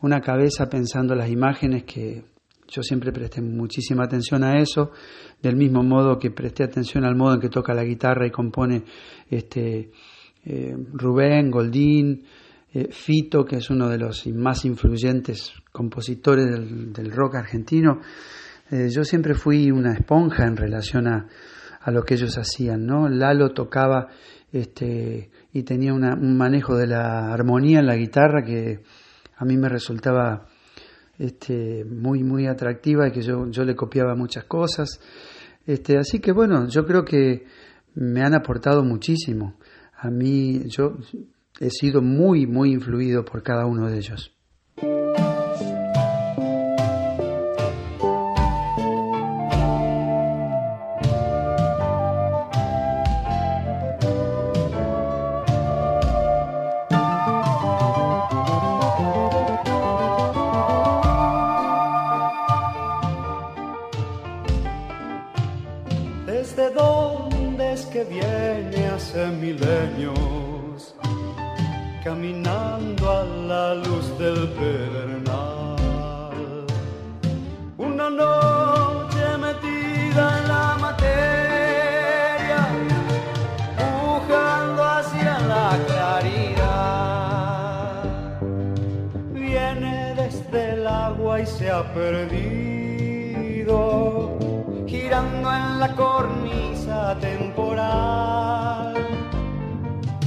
una 0.01 0.21
cabeza 0.21 0.69
pensando 0.69 1.15
las 1.15 1.29
imágenes 1.29 1.83
que 1.83 2.23
yo 2.71 2.81
siempre 2.81 3.11
presté 3.11 3.41
muchísima 3.41 4.05
atención 4.05 4.43
a 4.43 4.59
eso, 4.59 4.91
del 5.41 5.57
mismo 5.57 5.83
modo 5.83 6.17
que 6.17 6.31
presté 6.31 6.63
atención 6.63 7.03
al 7.03 7.15
modo 7.15 7.35
en 7.35 7.41
que 7.41 7.49
toca 7.49 7.73
la 7.73 7.83
guitarra 7.83 8.25
y 8.25 8.31
compone 8.31 8.83
este, 9.29 9.91
eh, 10.45 10.75
Rubén, 10.93 11.51
Goldín, 11.51 12.23
eh, 12.73 12.87
Fito, 12.89 13.43
que 13.43 13.57
es 13.57 13.69
uno 13.69 13.89
de 13.89 13.97
los 13.97 14.25
más 14.27 14.63
influyentes 14.63 15.51
compositores 15.73 16.45
del, 16.47 17.11
rock 17.11 17.35
argentino, 17.35 17.99
eh, 18.71 18.87
yo 18.89 19.03
siempre 19.03 19.33
fui 19.33 19.69
una 19.69 19.93
esponja 19.93 20.45
en 20.45 20.55
relación 20.55 21.07
a, 21.07 21.27
lo 21.87 22.03
que 22.03 22.13
ellos 22.13 22.37
hacían, 22.37 22.85
¿no? 22.85 23.09
Lalo 23.09 23.49
tocaba 23.49 24.07
este, 24.53 25.31
y 25.51 25.63
tenía 25.63 25.93
un 25.93 26.37
manejo 26.37 26.77
de 26.77 26.85
la 26.85 27.33
armonía 27.33 27.79
en 27.79 27.87
la 27.87 27.95
guitarra 27.95 28.43
que 28.43 28.81
a 29.35 29.45
mí 29.45 29.57
me 29.57 29.67
resultaba 29.67 30.45
este, 31.21 31.85
muy, 31.85 32.23
muy 32.23 32.47
atractiva 32.47 33.07
y 33.07 33.11
que 33.11 33.21
yo, 33.21 33.47
yo 33.51 33.63
le 33.63 33.75
copiaba 33.75 34.15
muchas 34.15 34.45
cosas. 34.45 34.99
Este, 35.67 35.97
así 35.97 36.19
que 36.19 36.31
bueno, 36.31 36.67
yo 36.67 36.83
creo 36.85 37.05
que 37.05 37.45
me 37.93 38.23
han 38.23 38.33
aportado 38.33 38.83
muchísimo. 38.83 39.55
A 39.95 40.09
mí, 40.09 40.63
yo 40.67 40.97
he 41.59 41.69
sido 41.69 42.01
muy, 42.01 42.47
muy 42.47 42.71
influido 42.71 43.23
por 43.23 43.43
cada 43.43 43.67
uno 43.67 43.87
de 43.87 43.97
ellos. 43.97 44.35
Del 74.33 74.47
pedernal. 74.49 75.75
Una 77.77 78.09
noche 78.09 79.37
metida 79.45 80.23
en 80.39 80.43
la 80.47 80.77
materia, 80.79 82.59
pujando 83.77 84.81
hacia 84.83 85.33
la 85.53 85.69
claridad. 85.87 87.23
Viene 89.33 89.95
desde 90.15 90.59
el 90.73 90.87
agua 90.87 91.41
y 91.41 91.45
se 91.45 91.69
ha 91.69 91.83
perdido, 91.93 93.69
girando 94.87 95.51
en 95.51 95.79
la 95.79 95.95
cornisa 95.95 97.17
temporal. 97.19 98.95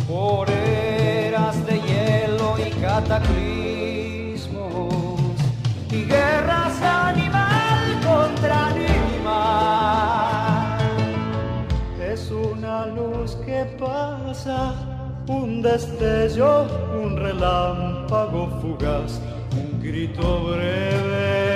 Por 0.07 0.55
cataclismos 2.85 3.54
un 15.29 15.63
destello, 15.63 16.67
un 17.03 17.17
relámpago 17.17 18.49
fugaz, 18.61 19.21
un 19.53 19.81
grito 19.81 20.45
breve 20.45 21.54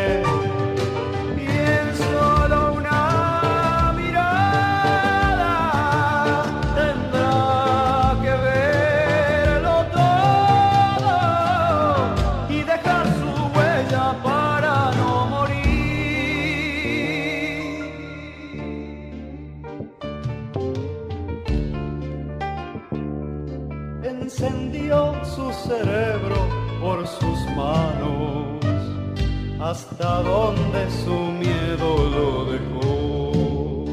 hasta 29.99 30.23
donde 30.23 30.89
su 30.91 31.11
miedo 31.11 31.97
lo 32.15 32.45
dejó. 32.53 33.89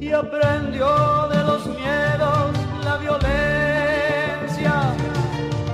Y 0.00 0.12
aprendió 0.12 1.28
de 1.28 1.44
los 1.44 1.66
miedos 1.66 2.56
la 2.82 2.96
violencia 2.96 4.94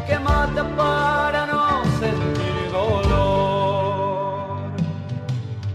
que 0.06 0.18
mata 0.18 0.64
para 0.76 1.46
no 1.46 1.84
sentir 2.00 2.72
dolor. 2.72 4.72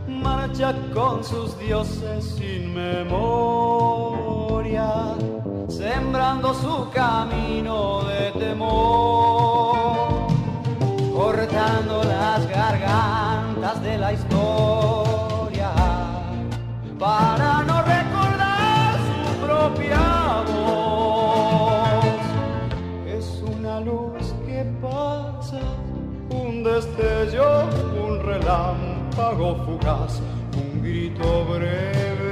Marcha 0.08 0.76
con 0.94 1.24
sus 1.24 1.58
dioses 1.60 2.26
sin 2.38 2.74
memoria 2.74 3.54
sembrando 5.70 6.54
su 6.54 6.90
camino 6.92 8.04
de 8.04 8.32
temor, 8.40 9.53
cortando 11.46 12.04
las 12.06 12.48
gargantas 12.48 13.84
de 13.84 13.98
la 13.98 14.14
historia 14.14 15.72
para 16.98 17.64
no 17.64 17.82
recordar 17.82 18.96
su 19.08 19.46
propia 19.46 20.44
voz. 20.48 22.06
Es 23.06 23.44
una 23.58 23.82
luz 23.82 24.34
que 24.46 24.64
pasa, 24.82 25.60
un 26.30 26.64
destello, 26.64 27.66
un 28.06 28.22
relámpago 28.24 29.56
fugaz, 29.66 30.22
un 30.56 30.82
grito 30.82 31.46
breve 31.46 32.23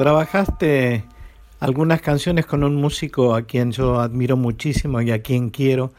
Trabajaste 0.00 1.04
algunas 1.58 2.00
canciones 2.00 2.46
con 2.46 2.64
un 2.64 2.74
músico 2.74 3.34
a 3.34 3.42
quien 3.42 3.70
yo 3.70 4.00
admiro 4.00 4.38
muchísimo 4.38 5.02
y 5.02 5.10
a 5.10 5.20
quien 5.20 5.50
quiero, 5.50 5.92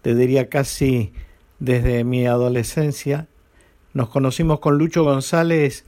te 0.00 0.14
diría 0.14 0.48
casi 0.48 1.12
desde 1.58 2.02
mi 2.04 2.26
adolescencia. 2.26 3.28
Nos 3.92 4.08
conocimos 4.08 4.60
con 4.60 4.78
Lucho 4.78 5.04
González 5.04 5.84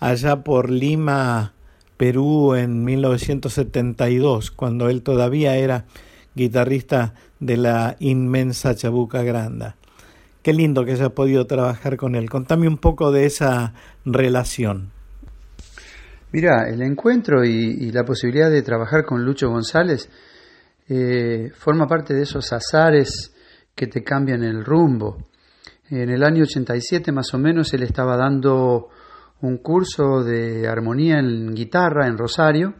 allá 0.00 0.42
por 0.42 0.70
Lima, 0.70 1.52
Perú, 1.98 2.54
en 2.54 2.82
1972, 2.86 4.50
cuando 4.50 4.88
él 4.88 5.02
todavía 5.02 5.56
era 5.56 5.84
guitarrista 6.34 7.12
de 7.38 7.58
la 7.58 7.96
inmensa 8.00 8.74
Chabuca 8.74 9.22
Granda. 9.22 9.76
Qué 10.40 10.54
lindo 10.54 10.86
que 10.86 10.92
haya 10.92 11.10
podido 11.10 11.46
trabajar 11.46 11.98
con 11.98 12.14
él. 12.14 12.30
Contame 12.30 12.66
un 12.66 12.78
poco 12.78 13.12
de 13.12 13.26
esa 13.26 13.74
relación. 14.06 14.96
Mira, 16.30 16.68
el 16.68 16.82
encuentro 16.82 17.42
y, 17.42 17.90
la 17.90 18.04
posibilidad 18.04 18.50
de 18.50 18.60
trabajar 18.60 19.06
con 19.06 19.24
Lucho 19.24 19.48
González 19.48 20.10
eh, 20.86 21.50
forma 21.54 21.86
parte 21.86 22.12
de 22.12 22.22
esos 22.22 22.52
azares 22.52 23.34
que 23.74 23.86
te 23.86 24.04
cambian 24.04 24.42
el 24.42 24.62
rumbo. 24.62 25.30
En 25.88 26.10
el 26.10 26.22
año 26.22 26.42
87 26.42 27.12
más 27.12 27.32
o 27.32 27.38
menos 27.38 27.72
él 27.72 27.82
estaba 27.82 28.18
dando 28.18 28.88
un 29.40 29.56
curso 29.58 30.22
de 30.22 30.68
armonía 30.68 31.18
en 31.18 31.54
guitarra 31.54 32.06
en 32.06 32.18
Rosario, 32.18 32.74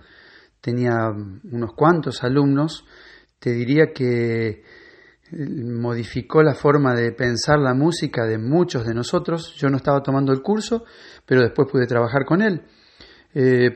tenía 0.61 1.09
unos 1.09 1.73
cuantos 1.75 2.23
alumnos, 2.23 2.85
te 3.39 3.53
diría 3.53 3.93
que 3.95 4.63
modificó 5.33 6.43
la 6.43 6.55
forma 6.55 6.95
de 6.95 7.13
pensar 7.13 7.59
la 7.61 7.73
música 7.73 8.27
de 8.27 8.37
muchos 8.37 8.87
de 8.87 8.93
nosotros. 8.93 9.55
Yo 9.57 9.71
no 9.71 9.79
estaba 9.79 10.03
tomando 10.03 10.33
el 10.33 10.43
curso, 10.43 10.85
pero 11.25 11.43
después 11.43 11.69
pude 11.71 11.87
trabajar 11.87 12.27
con 12.27 12.43
él. 12.43 12.63
Eh, 13.41 13.71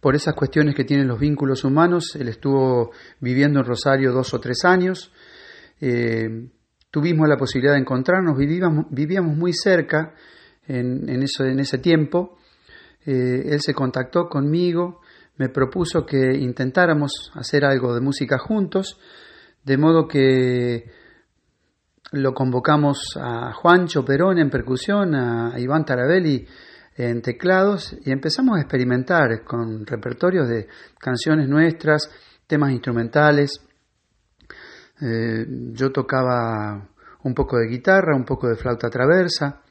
por 0.00 0.14
esas 0.14 0.34
cuestiones 0.34 0.76
que 0.76 0.84
tienen 0.84 1.08
los 1.08 1.18
vínculos 1.18 1.64
humanos, 1.64 2.14
él 2.14 2.28
estuvo 2.28 2.92
viviendo 3.18 3.58
en 3.58 3.66
Rosario 3.66 4.12
dos 4.12 4.32
o 4.34 4.38
tres 4.38 4.64
años. 4.64 5.12
Eh, 5.80 6.48
tuvimos 6.92 7.28
la 7.28 7.36
posibilidad 7.36 7.74
de 7.74 7.80
encontrarnos, 7.80 8.38
vivíamos, 8.38 9.36
muy 9.36 9.52
cerca 9.52 10.14
en 10.68 11.22
ese 11.24 11.78
tiempo. 11.78 12.38
Eh, 13.04 13.48
él 13.50 13.60
se 13.60 13.74
contactó 13.74 14.28
conmigo, 14.28 15.00
me 15.38 15.48
propuso 15.48 16.06
que 16.06 16.32
intentáramos 16.38 17.32
hacer 17.34 17.64
algo 17.64 17.92
de 17.92 18.00
música 18.00 18.38
juntos, 18.38 19.00
de 19.64 19.76
modo 19.76 20.06
que 20.06 20.84
lo 22.12 22.32
convocamos 22.32 23.18
a 23.20 23.52
Juancho 23.54 24.04
Perón 24.04 24.38
en 24.38 24.50
percusión, 24.50 25.16
a 25.16 25.58
Iván 25.58 25.84
Tarabelli 25.84 26.46
en 27.08 27.22
teclados 27.22 27.96
y 28.04 28.12
empezamos 28.12 28.58
a 28.58 28.60
experimentar 28.60 29.42
con 29.42 29.86
repertorios 29.86 30.46
de 30.48 30.68
canciones 30.98 31.48
nuestras, 31.48 32.10
temas 32.46 32.72
instrumentales. 32.72 33.58
Eh, 35.00 35.46
yo 35.72 35.90
tocaba 35.92 36.88
un 37.22 37.34
poco 37.34 37.56
de 37.56 37.68
guitarra, 37.68 38.14
un 38.14 38.26
poco 38.26 38.48
de 38.48 38.56
flauta 38.56 38.90
traversa, 38.90 39.62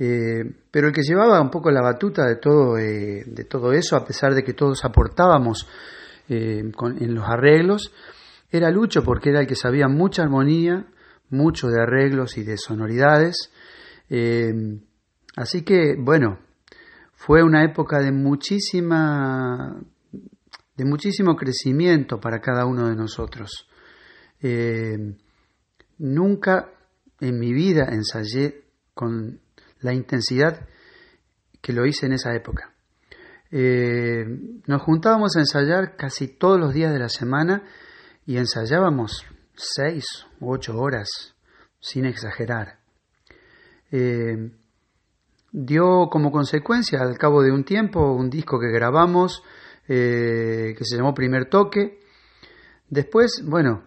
eh, 0.00 0.42
pero 0.68 0.88
el 0.88 0.92
que 0.92 1.02
llevaba 1.02 1.40
un 1.40 1.50
poco 1.50 1.70
la 1.70 1.80
batuta 1.80 2.26
de 2.26 2.36
todo, 2.36 2.76
eh, 2.76 3.22
de 3.24 3.44
todo 3.44 3.72
eso, 3.72 3.94
a 3.94 4.04
pesar 4.04 4.34
de 4.34 4.42
que 4.42 4.54
todos 4.54 4.84
aportábamos 4.84 5.68
en 6.28 7.14
los 7.14 7.24
arreglos, 7.26 7.90
era 8.50 8.70
Lucho 8.70 9.02
porque 9.02 9.30
era 9.30 9.40
el 9.40 9.46
que 9.46 9.54
sabía 9.54 9.88
mucha 9.88 10.22
armonía, 10.24 10.86
mucho 11.30 11.68
de 11.68 11.80
arreglos 11.80 12.36
y 12.36 12.42
de 12.42 12.58
sonoridades. 12.58 13.50
así 15.36 15.62
que, 15.62 15.94
bueno, 15.98 16.38
fue 17.18 17.42
una 17.42 17.64
época 17.64 17.98
de 17.98 18.12
muchísima 18.12 19.76
de 20.76 20.84
muchísimo 20.84 21.34
crecimiento 21.34 22.20
para 22.20 22.40
cada 22.40 22.64
uno 22.64 22.88
de 22.88 22.94
nosotros. 22.94 23.68
Eh, 24.40 25.16
nunca 25.98 26.70
en 27.20 27.40
mi 27.40 27.52
vida 27.52 27.88
ensayé 27.90 28.62
con 28.94 29.40
la 29.80 29.92
intensidad 29.92 30.68
que 31.60 31.72
lo 31.72 31.84
hice 31.84 32.06
en 32.06 32.12
esa 32.12 32.32
época. 32.36 32.72
Eh, 33.50 34.24
nos 34.66 34.82
juntábamos 34.82 35.36
a 35.36 35.40
ensayar 35.40 35.96
casi 35.96 36.28
todos 36.28 36.60
los 36.60 36.72
días 36.72 36.92
de 36.92 37.00
la 37.00 37.08
semana 37.08 37.64
y 38.26 38.36
ensayábamos 38.36 39.26
seis 39.56 40.04
u 40.38 40.52
ocho 40.52 40.78
horas, 40.78 41.34
sin 41.80 42.06
exagerar. 42.06 42.78
Eh, 43.90 44.52
dio 45.50 46.08
como 46.10 46.30
consecuencia 46.30 47.00
al 47.00 47.16
cabo 47.16 47.42
de 47.42 47.52
un 47.52 47.64
tiempo 47.64 48.12
un 48.12 48.28
disco 48.30 48.58
que 48.60 48.70
grabamos 48.70 49.42
eh, 49.86 50.74
que 50.76 50.84
se 50.84 50.96
llamó 50.96 51.14
Primer 51.14 51.48
Toque. 51.48 52.00
Después, 52.90 53.42
bueno, 53.44 53.84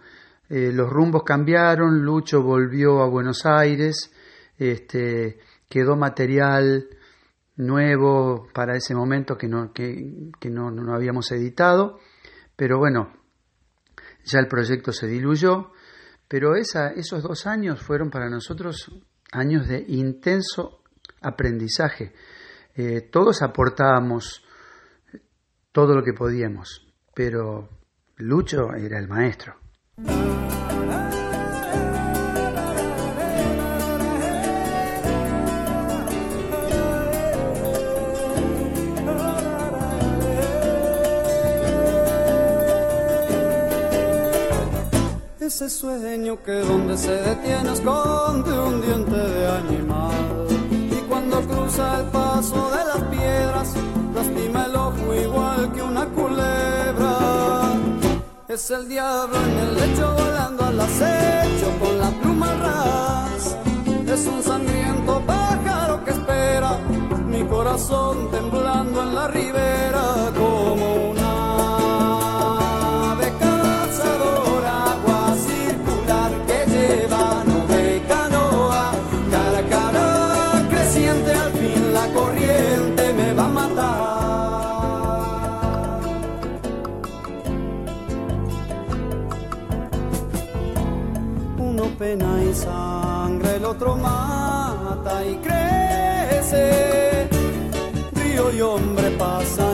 eh, 0.50 0.72
los 0.74 0.90
rumbos 0.90 1.24
cambiaron, 1.24 2.04
Lucho 2.04 2.42
volvió 2.42 3.02
a 3.02 3.08
Buenos 3.08 3.46
Aires, 3.46 4.12
este, 4.58 5.40
quedó 5.70 5.96
material 5.96 6.90
nuevo 7.56 8.48
para 8.54 8.76
ese 8.76 8.96
momento 8.96 9.38
que 9.38 9.48
no, 9.48 9.72
que, 9.72 10.30
no, 10.50 10.72
no 10.72 10.94
habíamos 10.94 11.32
editado, 11.32 12.00
pero 12.56 12.80
bueno, 12.80 13.14
ya 14.26 14.40
el 14.40 14.48
proyecto 14.48 14.92
se 14.92 15.08
diluyó, 15.08 15.72
pero 16.28 16.56
esa, 16.56 16.90
esos 16.90 17.22
dos 17.22 17.46
años 17.46 17.82
fueron 17.82 18.10
para 18.10 18.30
nosotros 18.30 18.92
años 19.32 19.68
de 19.68 19.86
intenso 19.88 20.81
aprendizaje. 21.22 22.14
Eh, 22.76 23.02
todos 23.12 23.42
aportábamos 23.42 24.44
todo 25.72 25.96
lo 25.96 26.04
que 26.04 26.14
podíamos, 26.14 26.88
pero 27.14 27.70
Lucho 28.18 28.74
era 28.74 29.00
el 29.00 29.08
maestro. 29.08 29.56
Ese 45.40 45.70
sueño 45.70 46.42
que 46.44 46.54
donde 46.54 46.98
se 46.98 47.12
detiene 47.12 47.74
esconde 47.74 48.52
un 48.58 48.82
diente 48.82 49.12
de 49.12 49.48
animal 49.48 50.21
cuando 51.32 51.56
cruza 51.56 52.00
el 52.00 52.06
paso 52.08 52.70
de 52.72 52.86
las 52.86 53.04
piedras, 53.10 53.74
lastima 54.14 54.66
el 54.66 54.76
ojo 54.76 55.16
igual 55.16 55.72
que 55.74 55.82
una 55.82 56.06
culebra. 56.08 57.74
Es 58.48 58.70
el 58.72 58.90
diablo 58.90 59.38
en 59.38 59.58
el 59.60 59.76
lecho 59.76 60.14
volando 60.14 60.66
al 60.66 60.80
acecho 60.80 61.68
con 61.80 61.98
la 62.00 62.10
pluma 62.22 62.54
ras. 62.56 63.58
Es 64.08 64.28
un 64.28 64.44
sangriento 64.44 65.22
pájaro 65.26 66.04
que 66.04 66.12
espera, 66.12 66.78
mi 67.28 67.44
corazón 67.46 68.30
temblando 68.30 69.02
en 69.04 69.16
la 69.16 69.28
ribera 69.30 70.32
y 98.54 98.62
hombre 98.62 99.12
pasan 99.12 99.71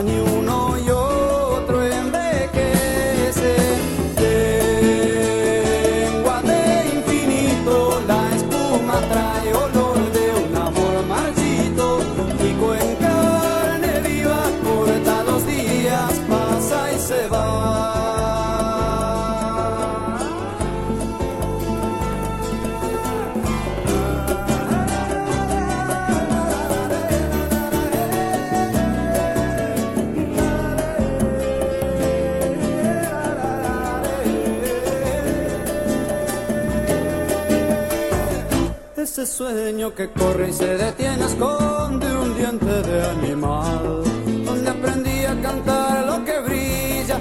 Ese 39.18 39.26
sueño 39.26 39.92
que 39.96 40.12
corre 40.12 40.50
y 40.50 40.52
se 40.52 40.76
detiene 40.76 41.24
esconde 41.24 42.06
un 42.16 42.36
diente 42.36 42.66
de 42.66 43.04
animal. 43.04 44.04
Donde 44.44 44.70
aprendí 44.70 45.24
a 45.24 45.42
cantar 45.42 46.06
lo 46.06 46.24
que 46.24 46.38
brilla 46.38 47.18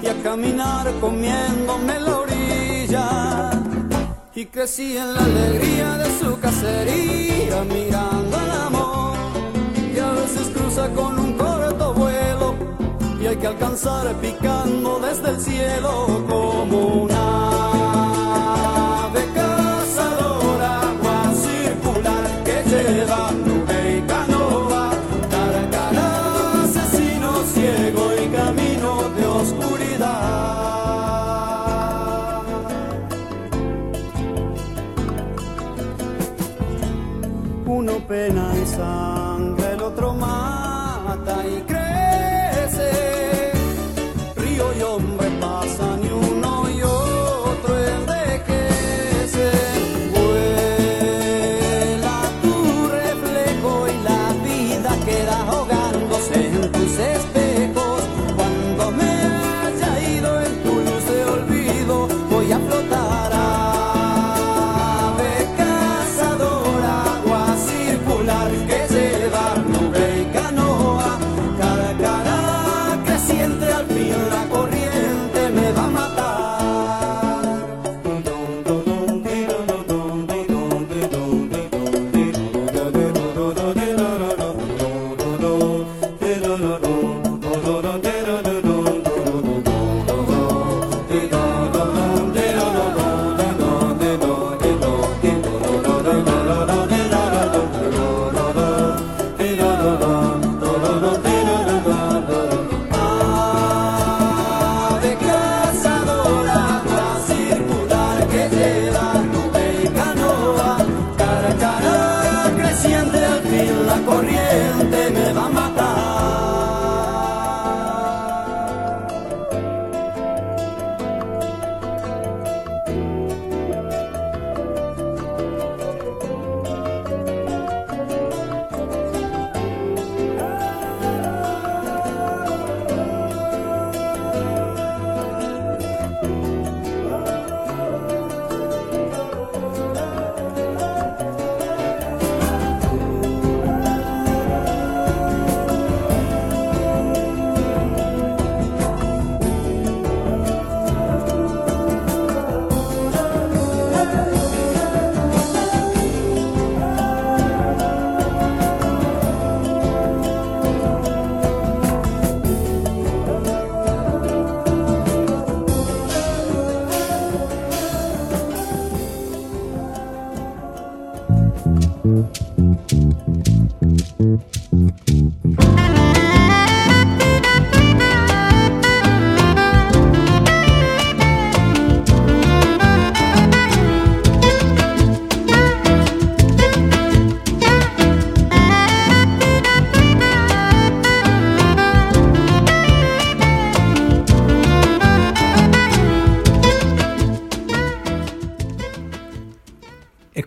y 0.00 0.06
a 0.06 0.22
caminar 0.22 0.92
comiéndome 1.00 1.98
la 1.98 2.18
orilla. 2.18 3.50
Y 4.32 4.46
crecí 4.46 4.96
en 4.96 5.12
la 5.12 5.24
alegría 5.24 5.94
de 5.94 6.18
su 6.20 6.38
cacería, 6.38 7.64
mirando 7.64 8.36
al 8.36 8.50
amor, 8.68 9.16
y 9.92 9.98
a 9.98 10.12
veces 10.12 10.50
cruza 10.54 10.88
con 10.90 11.18
un 11.18 11.32
corto 11.32 11.94
vuelo, 11.94 12.54
y 13.20 13.26
hay 13.26 13.36
que 13.36 13.48
alcanzar 13.48 14.14
picando 14.20 15.00
desde 15.00 15.30
el 15.30 15.40
cielo 15.40 16.24
como 16.28 17.02
una 17.02 17.59
pena 38.10 38.50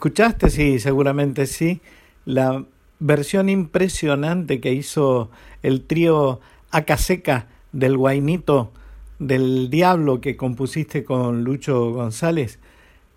¿Escuchaste? 0.03 0.49
Sí, 0.49 0.79
seguramente 0.79 1.45
sí. 1.45 1.79
La 2.25 2.65
versión 2.99 3.47
impresionante 3.47 4.59
que 4.59 4.73
hizo 4.73 5.31
el 5.61 5.85
trío 5.85 6.41
Acaseca 6.71 7.47
del 7.71 7.95
Guainito 7.95 8.73
del 9.17 9.69
Diablo 9.69 10.19
que 10.19 10.35
compusiste 10.35 11.05
con 11.05 11.45
Lucho 11.45 11.91
González. 11.93 12.59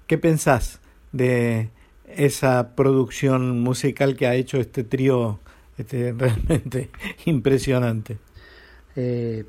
¿Qué 0.06 0.16
pensás 0.16 0.80
de 1.10 1.70
esa 2.06 2.76
producción 2.76 3.62
musical 3.62 4.14
que 4.14 4.28
ha 4.28 4.36
hecho 4.36 4.58
este 4.58 4.84
trío 4.84 5.40
este, 5.78 6.12
realmente 6.16 6.90
impresionante? 7.24 8.18
Eh, 8.94 9.44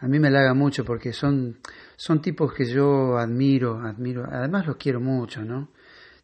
a 0.00 0.08
mí 0.08 0.18
me 0.18 0.26
halaga 0.26 0.52
mucho 0.52 0.84
porque 0.84 1.12
son, 1.12 1.58
son 1.94 2.20
tipos 2.20 2.52
que 2.52 2.66
yo 2.66 3.18
admiro, 3.18 3.78
admiro, 3.78 4.26
además 4.28 4.66
los 4.66 4.74
quiero 4.78 4.98
mucho, 4.98 5.44
¿no? 5.44 5.68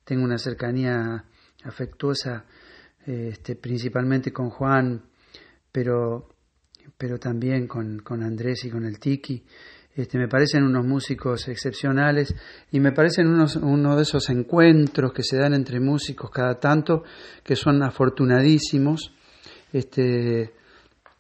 Tengo 0.09 0.25
una 0.25 0.39
cercanía 0.39 1.23
afectuosa 1.65 2.47
este, 3.05 3.57
principalmente 3.57 4.33
con 4.33 4.49
Juan, 4.49 5.03
pero, 5.71 6.31
pero 6.97 7.19
también 7.19 7.67
con, 7.67 7.99
con, 7.99 8.23
Andrés 8.23 8.65
y 8.65 8.71
con 8.71 8.87
el 8.87 8.99
Tiki. 8.99 9.45
Este, 9.95 10.17
me 10.17 10.27
parecen 10.27 10.65
unos 10.65 10.87
músicos 10.87 11.47
excepcionales 11.49 12.35
y 12.71 12.81
me 12.81 12.93
parecen 12.93 13.27
unos, 13.27 13.57
uno 13.57 13.97
de 13.97 14.03
esos 14.03 14.31
encuentros 14.31 15.13
que 15.13 15.23
se 15.23 15.37
dan 15.37 15.53
entre 15.53 15.79
músicos 15.79 16.31
cada 16.31 16.59
tanto 16.59 17.03
que 17.45 17.55
son 17.55 17.83
afortunadísimos. 17.83 19.13
Este, 19.75 20.55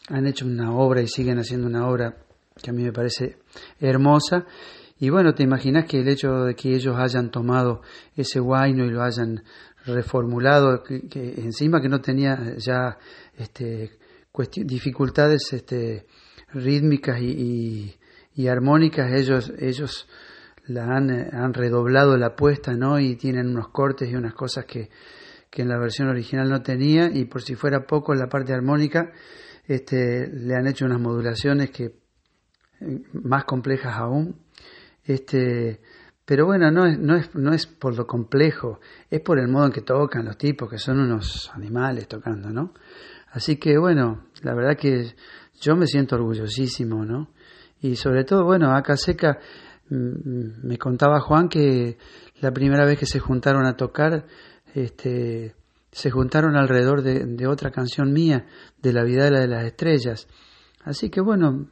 han 0.08 0.26
hecho 0.26 0.46
una 0.46 0.72
obra 0.72 1.02
y 1.02 1.08
siguen 1.08 1.38
haciendo 1.38 1.66
una 1.66 1.86
obra 1.86 2.16
que 2.62 2.70
a 2.70 2.72
mí 2.72 2.84
me 2.84 2.92
parece 2.92 3.36
hermosa 3.80 4.46
y 5.00 5.10
bueno, 5.10 5.34
te 5.34 5.44
imaginas 5.44 5.86
que 5.86 6.00
el 6.00 6.08
hecho 6.08 6.44
de 6.44 6.54
que 6.54 6.74
ellos 6.74 6.96
hayan 6.98 7.30
tomado 7.30 7.82
ese 8.16 8.40
guayno 8.40 8.84
y 8.84 8.90
lo 8.90 9.02
hayan 9.02 9.44
reformulado, 9.86 10.82
que, 10.82 11.34
encima 11.38 11.80
que 11.80 11.88
no 11.88 12.00
tenía 12.00 12.56
ya 12.56 12.98
este, 13.36 13.98
dificultades 14.64 15.52
este, 15.52 16.06
rítmicas 16.52 17.20
y, 17.20 17.96
armónicas, 18.48 19.12
ellos, 19.12 19.52
ellos 19.58 20.08
la 20.66 20.84
han, 20.96 21.10
han, 21.10 21.54
redoblado 21.54 22.16
la 22.16 22.28
apuesta, 22.28 22.74
¿no? 22.74 23.00
Y 23.00 23.16
tienen 23.16 23.48
unos 23.48 23.68
cortes 23.68 24.10
y 24.10 24.14
unas 24.14 24.34
cosas 24.34 24.64
que, 24.64 24.90
que 25.50 25.62
en 25.62 25.68
la 25.68 25.78
versión 25.78 26.08
original 26.08 26.48
no 26.48 26.62
tenía, 26.62 27.10
y 27.12 27.24
por 27.24 27.42
si 27.42 27.54
fuera 27.54 27.86
poco 27.86 28.14
la 28.14 28.28
parte 28.28 28.52
armónica, 28.52 29.12
este, 29.66 30.28
le 30.28 30.54
han 30.54 30.66
hecho 30.66 30.86
unas 30.86 31.00
modulaciones 31.00 31.70
que 31.70 31.84
eh, 32.80 33.02
más 33.12 33.44
complejas 33.44 33.96
aún 33.96 34.36
este, 35.08 35.80
pero 36.24 36.44
bueno, 36.44 36.70
no 36.70 36.86
es, 36.86 36.98
no, 36.98 37.16
es, 37.16 37.34
no 37.34 37.54
es 37.54 37.66
por 37.66 37.96
lo 37.96 38.06
complejo, 38.06 38.80
es 39.10 39.22
por 39.22 39.38
el 39.38 39.48
modo 39.48 39.66
en 39.66 39.72
que 39.72 39.80
tocan 39.80 40.26
los 40.26 40.36
tipos, 40.36 40.68
que 40.68 40.76
son 40.76 41.00
unos 41.00 41.50
animales 41.54 42.06
tocando, 42.06 42.50
¿no? 42.50 42.74
Así 43.32 43.56
que 43.56 43.78
bueno, 43.78 44.26
la 44.42 44.54
verdad 44.54 44.76
que 44.76 45.14
yo 45.60 45.76
me 45.76 45.86
siento 45.86 46.16
orgullosísimo, 46.16 47.06
¿no? 47.06 47.30
Y 47.80 47.96
sobre 47.96 48.24
todo, 48.24 48.44
bueno, 48.44 48.76
acá 48.76 48.98
seca 48.98 49.38
mm, 49.88 50.66
me 50.66 50.76
contaba 50.76 51.20
Juan 51.20 51.48
que 51.48 51.96
la 52.40 52.52
primera 52.52 52.84
vez 52.84 52.98
que 52.98 53.06
se 53.06 53.18
juntaron 53.18 53.64
a 53.64 53.76
tocar, 53.76 54.26
este, 54.74 55.54
se 55.90 56.10
juntaron 56.10 56.56
alrededor 56.56 57.00
de, 57.00 57.46
otra 57.46 57.70
canción 57.70 58.12
mía, 58.12 58.46
de 58.82 58.92
La 58.92 59.02
vida 59.02 59.30
de 59.30 59.48
las 59.48 59.64
estrellas. 59.64 60.28
Así 60.84 61.08
que 61.08 61.22
bueno, 61.22 61.70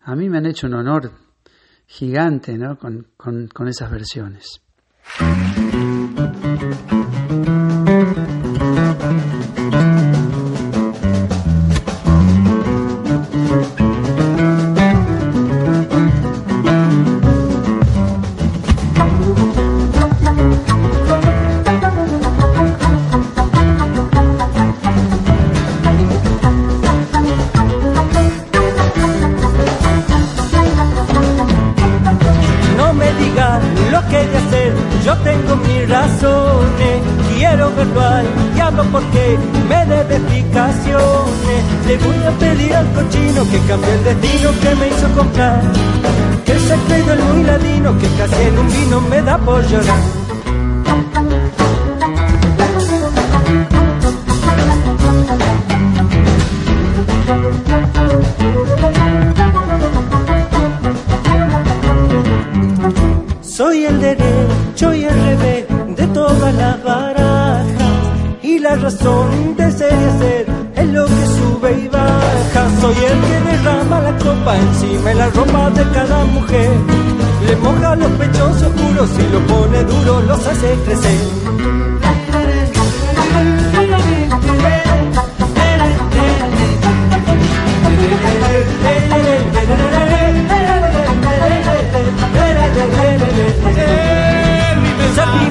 a 0.00 0.16
mí 0.16 0.28
me 0.28 0.38
han 0.38 0.46
hecho 0.46 0.66
un 0.66 0.74
honor 0.74 1.12
gigante 1.86 2.56
¿no? 2.58 2.78
con, 2.78 3.08
con, 3.16 3.48
con 3.48 3.68
esas 3.68 3.90
versiones. 3.90 4.62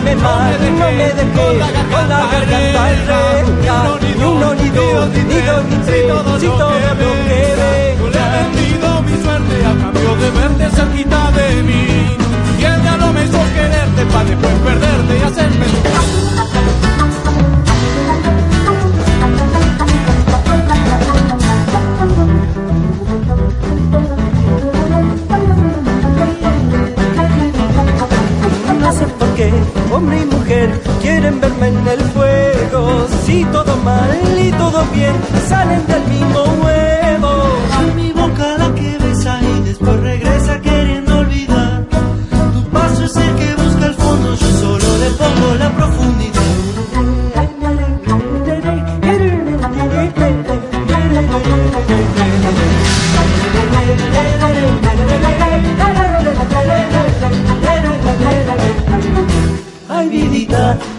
Me 0.03 0.15
mal, 0.15 0.57
no 0.61 0.91
me 0.91 1.13
dejé 1.13 1.25
con 1.33 2.09
la 2.09 2.19
garganta 2.31 2.83
renca, 3.07 3.77
ni 4.01 4.23
uno, 4.23 4.53
ni 4.55 4.69
dos, 4.69 5.09
ni 5.09 5.41
dos, 5.41 5.63
ni 5.69 5.75
tres, 5.85 6.05
si 6.39 6.47
todo 6.47 6.71
lo 6.71 6.91
que 6.97 7.13
venga. 7.29 7.69
Yo 7.99 8.05
le 8.09 8.19
he 8.19 8.29
vendido 8.37 9.01
mi 9.03 9.15
suerte 9.23 9.55
a 9.65 9.73
cambio 9.81 10.15
de 10.15 10.29
verte 10.31 10.65
cerquita 10.75 11.31
de 11.31 11.63
mí, 11.63 11.83
y 12.59 12.63
el 12.63 12.81
diablo 12.81 13.13
me 13.13 13.23
hizo 13.25 13.39
quererte 13.53 14.05
para 14.05 14.23
después 14.25 14.53
perderte 14.65 15.17
y 15.17 15.23
hacerme 15.23 16.40
hombre 30.01 30.21
y 30.21 30.25
mujer 30.25 30.81
quieren 31.01 31.39
verme 31.39 31.67
en 31.67 31.87
el 31.87 31.99
fuego. 32.13 33.07
Si 33.25 33.45
todo 33.45 33.75
mal 33.77 34.39
y 34.39 34.51
todo 34.51 34.83
bien 34.93 35.15
salen 35.47 35.85
del 35.87 36.03
mismo 36.07 36.41
huevo. 36.63 37.31
A 37.79 37.81
mi 37.95 38.11
boca 38.11 38.57
la 38.57 38.73
que 38.73 38.97
besa 38.97 39.39
y 39.41 39.63
después 39.63 39.99
regresa 39.99 40.59
queriendo 40.61 41.19
olvidar. 41.19 41.85
Tu 42.53 42.63
paso 42.69 43.05
es 43.05 43.15
el 43.15 43.35
que 43.35 43.55
busca 43.55 43.85
el 43.85 43.93
fondo, 43.93 44.35
yo 44.35 44.49
solo 44.63 44.97
le 45.03 45.09
pongo 45.11 45.55
la 45.59 45.69
profundidad. 45.69 46.20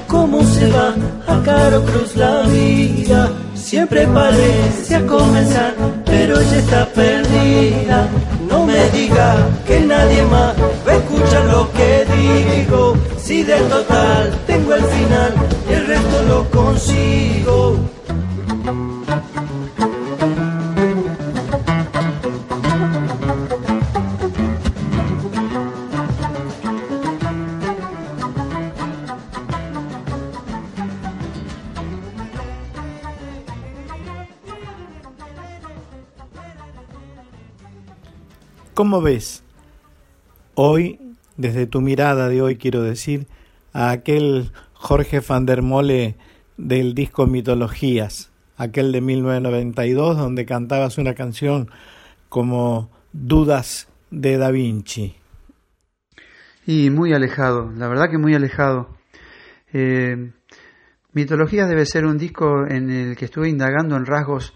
Cómo 0.08 0.42
se 0.42 0.70
va 0.70 0.94
a 1.26 1.42
caro 1.42 1.82
cruz 1.84 2.16
la 2.16 2.42
vida. 2.42 3.30
Siempre 3.54 4.06
parece 4.06 5.06
comenzar, 5.06 5.74
pero 6.04 6.40
ya 6.40 6.56
está 6.58 6.86
perdida. 6.86 8.08
No 8.48 8.66
me 8.66 8.90
diga 8.90 9.48
que 9.66 9.80
nadie 9.80 10.22
más 10.24 10.54
va 10.86 10.92
a 10.92 10.96
escuchar 10.96 11.44
lo 11.46 11.70
que 11.72 12.04
digo. 12.16 12.94
Si 13.16 13.42
de 13.42 13.56
total 13.62 14.30
tengo 14.46 14.74
el 14.74 14.84
final, 14.84 15.32
el 15.70 15.86
resto 15.86 16.22
lo 16.28 16.50
consigo. 16.50 17.78
¿Cómo 38.82 39.00
ves 39.00 39.44
hoy, 40.56 40.98
desde 41.36 41.68
tu 41.68 41.80
mirada 41.80 42.28
de 42.28 42.42
hoy 42.42 42.56
quiero 42.56 42.82
decir, 42.82 43.28
a 43.72 43.92
aquel 43.92 44.50
Jorge 44.72 45.20
van 45.20 45.46
der 45.46 45.62
Mole 45.62 46.16
del 46.56 46.92
disco 46.92 47.28
Mitologías, 47.28 48.32
aquel 48.56 48.90
de 48.90 49.00
1992 49.00 50.16
donde 50.16 50.44
cantabas 50.46 50.98
una 50.98 51.14
canción 51.14 51.70
como 52.28 52.90
Dudas 53.12 53.86
de 54.10 54.36
Da 54.36 54.50
Vinci? 54.50 55.14
Y 56.66 56.90
muy 56.90 57.12
alejado, 57.12 57.70
la 57.76 57.86
verdad 57.86 58.10
que 58.10 58.18
muy 58.18 58.34
alejado. 58.34 58.88
Eh, 59.72 60.32
Mitologías 61.12 61.68
debe 61.68 61.86
ser 61.86 62.04
un 62.04 62.18
disco 62.18 62.66
en 62.66 62.90
el 62.90 63.16
que 63.16 63.26
estuve 63.26 63.48
indagando 63.48 63.94
en 63.94 64.06
rasgos 64.06 64.52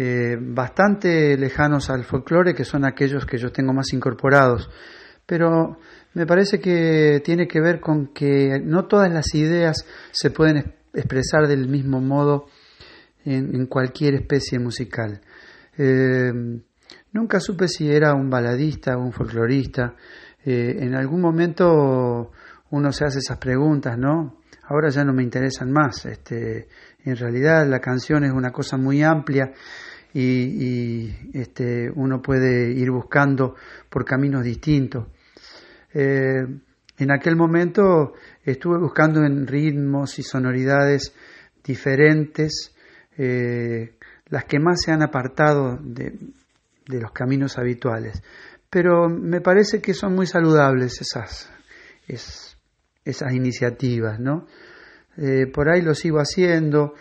eh, 0.00 0.36
bastante 0.40 1.36
lejanos 1.36 1.90
al 1.90 2.04
folclore, 2.04 2.54
que 2.54 2.62
son 2.62 2.84
aquellos 2.84 3.26
que 3.26 3.36
yo 3.36 3.50
tengo 3.50 3.72
más 3.72 3.92
incorporados. 3.92 4.70
Pero 5.26 5.76
me 6.14 6.24
parece 6.24 6.60
que 6.60 7.20
tiene 7.24 7.48
que 7.48 7.60
ver 7.60 7.80
con 7.80 8.12
que 8.14 8.60
no 8.64 8.86
todas 8.86 9.12
las 9.12 9.34
ideas 9.34 9.84
se 10.12 10.30
pueden 10.30 10.76
expresar 10.94 11.48
del 11.48 11.66
mismo 11.66 12.00
modo 12.00 12.46
en, 13.24 13.66
cualquier 13.66 14.14
especie 14.14 14.60
musical. 14.60 15.20
Eh, 15.76 16.32
nunca 17.12 17.40
supe 17.40 17.66
si 17.66 17.90
era 17.90 18.14
un 18.14 18.30
baladista 18.30 18.96
o 18.96 19.02
un 19.02 19.12
folclorista. 19.12 19.96
Eh, 20.44 20.76
en 20.78 20.94
algún 20.94 21.20
momento 21.20 22.30
uno 22.70 22.92
se 22.92 23.04
hace 23.04 23.18
esas 23.18 23.38
preguntas, 23.38 23.98
¿no? 23.98 24.42
Ahora 24.68 24.90
ya 24.90 25.02
no 25.02 25.12
me 25.12 25.24
interesan 25.24 25.72
más. 25.72 26.06
Este, 26.06 26.68
en 27.04 27.16
realidad 27.16 27.66
la 27.66 27.80
canción 27.80 28.22
es 28.22 28.30
una 28.30 28.52
cosa 28.52 28.76
muy 28.76 29.02
amplia 29.02 29.52
y, 30.14 31.12
este, 31.34 31.90
uno 31.94 32.20
puede 32.22 32.72
ir 32.72 32.90
buscando 32.90 33.54
por 33.88 34.04
caminos 34.04 34.42
distintos. 34.44 35.06
Eh, 35.92 36.46
en 36.98 37.12
aquel 37.12 37.36
momento 37.36 38.14
estuve 38.42 38.78
buscando 38.78 39.24
en 39.24 39.46
ritmos 39.46 40.18
y 40.18 40.22
sonoridades 40.22 41.12
diferentes, 41.62 42.74
eh, 43.16 43.94
las 44.30 44.44
que 44.44 44.58
más 44.58 44.82
se 44.82 44.92
han 44.92 45.02
apartado 45.02 45.78
de, 45.80 46.18
los 46.86 47.12
caminos 47.12 47.58
habituales. 47.58 48.22
Pero 48.70 49.08
me 49.08 49.40
parece 49.40 49.80
que 49.80 49.94
son 49.94 50.14
muy 50.14 50.26
saludables 50.26 51.00
esas, 51.00 51.50
esas 52.06 53.32
iniciativas, 53.32 54.18
¿no? 54.18 54.46
Eh, 55.16 55.46
por 55.46 55.68
ahí 55.68 55.82
lo 55.82 55.94
sigo 55.94 56.18
haciendo, 56.18 56.94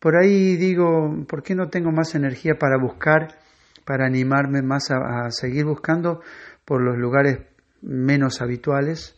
por 0.00 0.16
ahí 0.16 0.56
digo, 0.56 1.24
¿por 1.28 1.42
qué 1.42 1.54
no 1.54 1.68
tengo 1.68 1.92
más 1.92 2.14
energía 2.14 2.54
para 2.58 2.78
buscar, 2.78 3.38
para 3.84 4.06
animarme 4.06 4.62
más 4.62 4.90
a, 4.90 5.30
seguir 5.30 5.66
buscando 5.66 6.22
por 6.64 6.82
los 6.82 6.96
lugares 6.96 7.40
menos 7.82 8.40
habituales, 8.40 9.16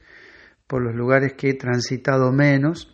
por 0.66 0.82
los 0.82 0.94
lugares 0.94 1.34
que 1.34 1.50
he 1.50 1.54
transitado 1.54 2.32
menos. 2.32 2.92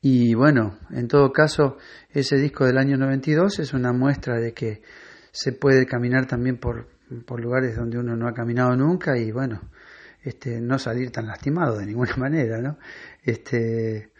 Y 0.00 0.34
bueno, 0.34 0.78
en 0.90 1.08
todo 1.08 1.32
caso, 1.32 1.78
ese 2.10 2.36
disco 2.36 2.64
del 2.64 2.78
año 2.78 2.96
92 2.96 3.60
es 3.60 3.72
una 3.72 3.92
muestra 3.92 4.38
de 4.38 4.52
que 4.52 4.82
se 5.30 5.52
puede 5.52 5.86
caminar 5.86 6.26
también 6.26 6.58
por, 6.58 6.88
por 7.24 7.40
lugares 7.40 7.76
donde 7.76 7.98
uno 7.98 8.16
no 8.16 8.28
ha 8.28 8.34
caminado 8.34 8.76
nunca 8.76 9.16
y 9.16 9.30
bueno, 9.30 9.70
este, 10.22 10.60
no 10.60 10.78
salir 10.78 11.10
tan 11.10 11.26
lastimado 11.26 11.78
de 11.78 11.86
ninguna 11.86 12.14
manera, 12.18 12.60
¿no? 12.60 12.78
Este, 13.22 14.12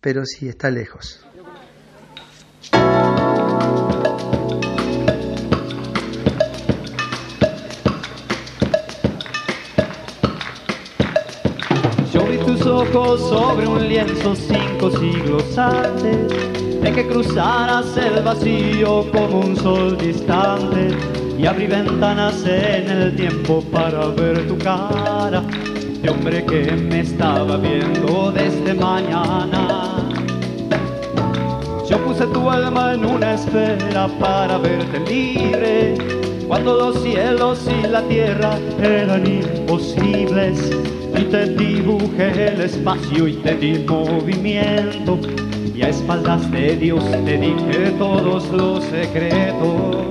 pero 0.00 0.24
sí 0.24 0.48
está 0.48 0.70
lejos. 0.70 1.26
Yo 12.12 12.24
vi 12.26 12.38
tus 12.38 12.66
ojos 12.66 13.20
sobre 13.28 13.66
un 13.66 13.88
lienzo 13.88 14.34
cinco 14.34 14.90
siglos 14.90 15.56
antes 15.56 16.28
de 16.82 16.92
que 16.92 17.06
cruzaras 17.06 17.96
el 17.96 18.22
vacío 18.22 19.10
como 19.12 19.40
un 19.40 19.56
sol 19.56 19.96
distante 19.98 20.88
y 21.38 21.46
abrí 21.46 21.66
ventanas 21.66 22.44
en 22.44 22.90
el 22.90 23.16
tiempo 23.16 23.62
para 23.72 24.06
ver 24.08 24.46
tu 24.48 24.58
cara 24.58 25.42
de 26.02 26.10
hombre 26.10 26.44
que 26.44 26.72
me 26.72 27.00
estaba 27.00 27.56
viendo 27.56 28.32
desde 28.32 28.74
mañana. 28.74 29.67
Yo 31.88 31.96
puse 32.04 32.26
tu 32.26 32.50
alma 32.50 32.92
en 32.92 33.04
una 33.06 33.32
esfera 33.32 34.08
para 34.20 34.58
verte 34.58 35.00
libre, 35.08 35.94
cuando 36.46 36.76
los 36.76 37.02
cielos 37.02 37.66
y 37.66 37.86
la 37.86 38.02
tierra 38.02 38.58
eran 38.82 39.26
imposibles. 39.26 40.70
Y 41.18 41.24
te 41.24 41.46
dibujé 41.54 42.48
el 42.48 42.60
espacio 42.60 43.26
y 43.26 43.34
te 43.36 43.54
di 43.54 43.78
movimiento, 43.88 45.18
y 45.74 45.82
a 45.82 45.88
espaldas 45.88 46.50
de 46.50 46.76
Dios 46.76 47.02
te 47.24 47.38
dije 47.38 47.90
todos 47.98 48.48
los 48.50 48.84
secretos. 48.84 50.07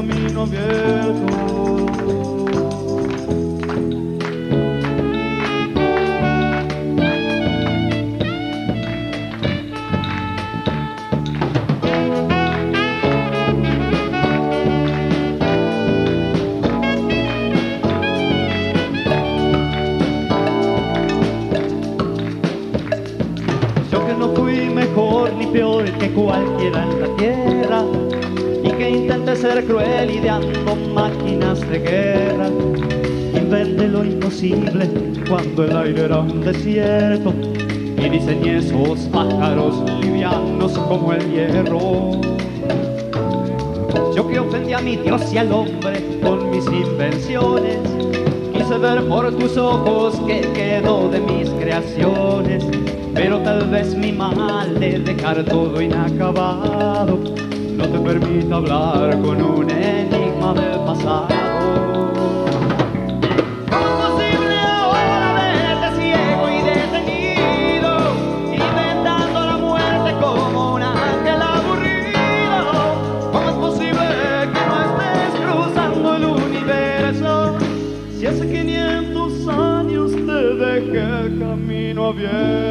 Camino. 0.00 0.46
Yo 23.90 24.06
que 24.06 24.14
no 24.14 24.34
fui 24.34 24.70
mejor 24.70 25.32
ni 25.34 25.46
peor 25.46 25.84
que 25.84 26.10
cualquiera 26.12 26.84
en 26.84 27.00
la 27.00 27.16
tierra 27.16 28.09
intenté 29.10 29.34
ser 29.34 29.64
cruel 29.64 30.08
ideando 30.08 30.76
máquinas 30.94 31.68
de 31.68 31.80
guerra. 31.80 32.46
Inventé 33.34 33.88
lo 33.88 34.04
imposible 34.04 34.88
cuando 35.28 35.64
el 35.64 35.76
aire 35.76 36.04
era 36.04 36.20
un 36.20 36.40
desierto 36.40 37.34
y 37.96 38.08
diseñé 38.08 38.58
esos 38.58 39.00
pájaros 39.12 39.82
livianos 40.00 40.78
como 40.78 41.12
el 41.12 41.28
hierro. 41.28 42.20
Yo 44.14 44.28
que 44.28 44.38
ofendí 44.38 44.74
a 44.74 44.78
mi 44.78 44.96
Dios 44.96 45.22
y 45.32 45.38
al 45.38 45.50
hombre 45.50 46.20
con 46.22 46.48
mis 46.50 46.66
invenciones, 46.66 47.78
quise 48.52 48.78
ver 48.78 49.02
por 49.08 49.36
tus 49.36 49.56
ojos 49.56 50.20
que 50.24 50.42
quedó 50.52 51.08
de 51.08 51.18
mis 51.18 51.50
creaciones. 51.50 52.64
Pero 53.12 53.40
tal 53.40 53.68
vez 53.70 53.92
mi 53.96 54.12
mal 54.12 54.78
de 54.78 55.00
dejar 55.00 55.44
todo 55.44 55.82
inacabado 55.82 57.18
no 57.80 57.88
te 57.88 57.98
permita 57.98 58.56
hablar 58.56 59.20
con 59.22 59.40
un 59.40 59.70
enigma 59.70 60.52
del 60.52 60.80
pasado. 60.84 61.28
¿Cómo 63.70 63.86
es 63.86 63.96
posible 64.04 64.56
ahora 64.60 65.32
verte 65.32 65.88
ciego 65.98 66.50
y 66.50 66.58
detenido, 66.62 67.92
inventando 68.52 69.40
la 69.46 69.56
muerte 69.56 70.10
como 70.20 70.74
un 70.74 70.82
ángel 70.82 71.40
aburrido? 71.40 72.68
¿Cómo 73.32 73.48
es 73.48 73.56
posible 73.56 74.06
que 74.52 74.62
no 74.68 74.76
estés 74.86 75.32
cruzando 75.40 76.16
el 76.16 76.24
universo? 76.24 77.56
Si 78.18 78.26
hace 78.26 78.46
500 78.46 79.48
años 79.48 80.12
te 80.12 80.38
dejé 80.64 81.26
el 81.26 81.38
camino 81.38 82.08
abierto. 82.08 82.69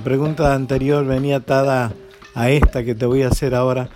La 0.00 0.04
pregunta 0.04 0.54
anterior 0.54 1.04
venía 1.04 1.36
atada 1.36 1.92
a 2.34 2.48
esta 2.48 2.84
que 2.84 2.94
te 2.94 3.04
voy 3.04 3.20
a 3.20 3.28
hacer 3.28 3.54
ahora, 3.54 3.90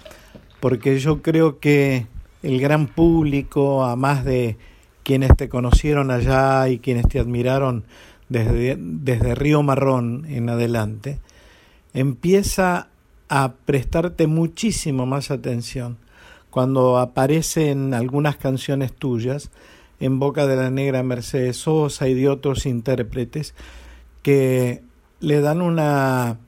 porque 0.60 0.98
yo 0.98 1.22
creo 1.22 1.60
que 1.60 2.06
el 2.42 2.60
gran 2.60 2.88
público, 2.88 3.82
a 3.86 3.96
más 3.96 4.22
de 4.22 4.58
quienes 5.02 5.34
te 5.34 5.48
conocieron 5.48 6.10
allá 6.10 6.68
y 6.68 6.78
quienes 6.78 7.08
te 7.08 7.20
admiraron 7.20 7.84
desde, 8.28 8.76
desde 8.78 9.34
Río 9.34 9.62
Marrón 9.62 10.26
en 10.28 10.50
adelante, 10.50 11.20
empieza 11.94 12.88
a 13.30 13.54
prestarte 13.64 14.26
muchísimo 14.26 15.06
más 15.06 15.30
atención 15.30 15.96
cuando 16.50 16.98
aparecen 16.98 17.94
algunas 17.94 18.36
canciones 18.36 18.92
tuyas 18.92 19.50
en 20.00 20.18
boca 20.18 20.46
de 20.46 20.56
la 20.56 20.68
negra 20.68 21.02
Mercedes 21.02 21.56
Sosa 21.56 22.08
y 22.08 22.12
de 22.12 22.28
otros 22.28 22.66
intérpretes 22.66 23.54
que 24.22 24.82
le 25.20 25.40
dan 25.40 25.62
una 25.62 26.38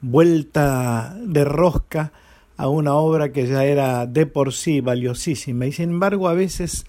vuelta 0.00 1.16
de 1.20 1.44
rosca 1.44 2.12
a 2.56 2.68
una 2.68 2.94
obra 2.94 3.32
que 3.32 3.46
ya 3.46 3.64
era 3.64 4.06
de 4.06 4.26
por 4.26 4.52
sí 4.52 4.80
valiosísima 4.80 5.66
y 5.66 5.72
sin 5.72 5.90
embargo 5.90 6.28
a 6.28 6.34
veces 6.34 6.86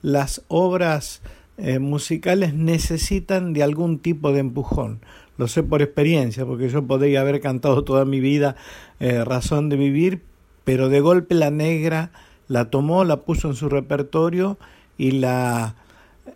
las 0.00 0.42
obras 0.48 1.22
eh, 1.58 1.78
musicales 1.78 2.54
necesitan 2.54 3.52
de 3.52 3.62
algún 3.62 3.98
tipo 3.98 4.32
de 4.32 4.40
empujón. 4.40 5.00
Lo 5.38 5.48
sé 5.48 5.62
por 5.62 5.82
experiencia, 5.82 6.44
porque 6.44 6.68
yo 6.68 6.86
podría 6.86 7.20
haber 7.20 7.40
cantado 7.40 7.84
toda 7.84 8.04
mi 8.04 8.20
vida 8.20 8.56
eh, 9.00 9.24
Razón 9.24 9.68
de 9.68 9.76
Vivir, 9.76 10.22
pero 10.64 10.88
de 10.88 11.00
golpe 11.00 11.34
la 11.34 11.50
negra 11.50 12.10
la 12.48 12.70
tomó, 12.70 13.04
la 13.04 13.18
puso 13.18 13.48
en 13.48 13.54
su 13.54 13.68
repertorio 13.68 14.58
y 14.98 15.12
la 15.12 15.76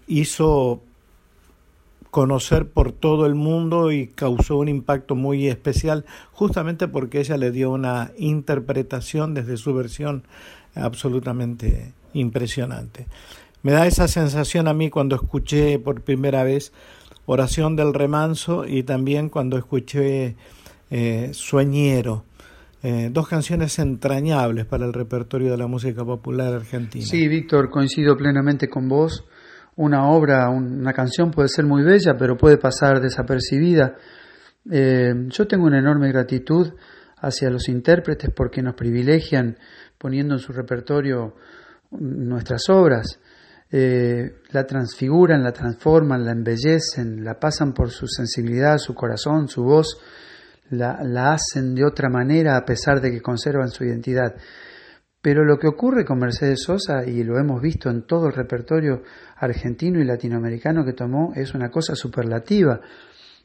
hizo 0.06 0.82
conocer 2.16 2.66
por 2.66 2.92
todo 2.92 3.26
el 3.26 3.34
mundo 3.34 3.92
y 3.92 4.06
causó 4.06 4.56
un 4.56 4.70
impacto 4.70 5.14
muy 5.14 5.48
especial 5.48 6.06
justamente 6.32 6.88
porque 6.88 7.20
ella 7.20 7.36
le 7.36 7.50
dio 7.50 7.70
una 7.70 8.10
interpretación 8.16 9.34
desde 9.34 9.58
su 9.58 9.74
versión 9.74 10.22
absolutamente 10.74 11.92
impresionante. 12.14 13.06
Me 13.62 13.72
da 13.72 13.86
esa 13.86 14.08
sensación 14.08 14.66
a 14.66 14.72
mí 14.72 14.88
cuando 14.88 15.14
escuché 15.14 15.78
por 15.78 16.00
primera 16.00 16.42
vez 16.42 16.72
Oración 17.26 17.76
del 17.76 17.92
Remanso 17.92 18.64
y 18.66 18.82
también 18.82 19.28
cuando 19.28 19.58
escuché 19.58 20.36
eh, 20.90 21.30
Sueñero. 21.34 22.24
Eh, 22.82 23.10
dos 23.12 23.28
canciones 23.28 23.78
entrañables 23.78 24.64
para 24.64 24.86
el 24.86 24.94
repertorio 24.94 25.50
de 25.50 25.58
la 25.58 25.66
música 25.66 26.02
popular 26.02 26.54
argentina. 26.54 27.04
Sí, 27.04 27.28
Víctor, 27.28 27.68
coincido 27.68 28.16
plenamente 28.16 28.70
con 28.70 28.88
vos. 28.88 29.26
Una 29.76 30.08
obra, 30.10 30.48
una 30.48 30.92
canción 30.92 31.30
puede 31.30 31.48
ser 31.48 31.66
muy 31.66 31.82
bella, 31.82 32.16
pero 32.18 32.36
puede 32.36 32.56
pasar 32.56 33.00
desapercibida. 33.00 33.94
Eh, 34.70 35.12
yo 35.28 35.46
tengo 35.46 35.66
una 35.66 35.78
enorme 35.78 36.08
gratitud 36.08 36.72
hacia 37.18 37.50
los 37.50 37.68
intérpretes 37.68 38.30
porque 38.34 38.62
nos 38.62 38.74
privilegian 38.74 39.56
poniendo 39.98 40.34
en 40.34 40.40
su 40.40 40.52
repertorio 40.52 41.34
nuestras 41.90 42.68
obras, 42.68 43.20
eh, 43.70 44.40
la 44.50 44.64
transfiguran, 44.64 45.42
la 45.42 45.52
transforman, 45.52 46.24
la 46.24 46.32
embellecen, 46.32 47.24
la 47.24 47.38
pasan 47.38 47.72
por 47.72 47.90
su 47.90 48.06
sensibilidad, 48.06 48.78
su 48.78 48.94
corazón, 48.94 49.48
su 49.48 49.62
voz, 49.64 49.98
la, 50.70 51.02
la 51.02 51.32
hacen 51.34 51.74
de 51.74 51.84
otra 51.84 52.08
manera 52.08 52.56
a 52.56 52.64
pesar 52.64 53.00
de 53.00 53.10
que 53.10 53.20
conservan 53.20 53.68
su 53.68 53.84
identidad. 53.84 54.34
Pero 55.20 55.44
lo 55.44 55.58
que 55.58 55.66
ocurre 55.66 56.04
con 56.04 56.18
Mercedes 56.18 56.62
Sosa, 56.62 57.04
y 57.04 57.24
lo 57.24 57.38
hemos 57.38 57.60
visto 57.60 57.90
en 57.90 58.06
todo 58.06 58.28
el 58.28 58.32
repertorio 58.32 59.02
argentino 59.36 60.00
y 60.00 60.04
latinoamericano 60.04 60.84
que 60.84 60.92
tomó, 60.92 61.32
es 61.34 61.54
una 61.54 61.70
cosa 61.70 61.94
superlativa. 61.94 62.80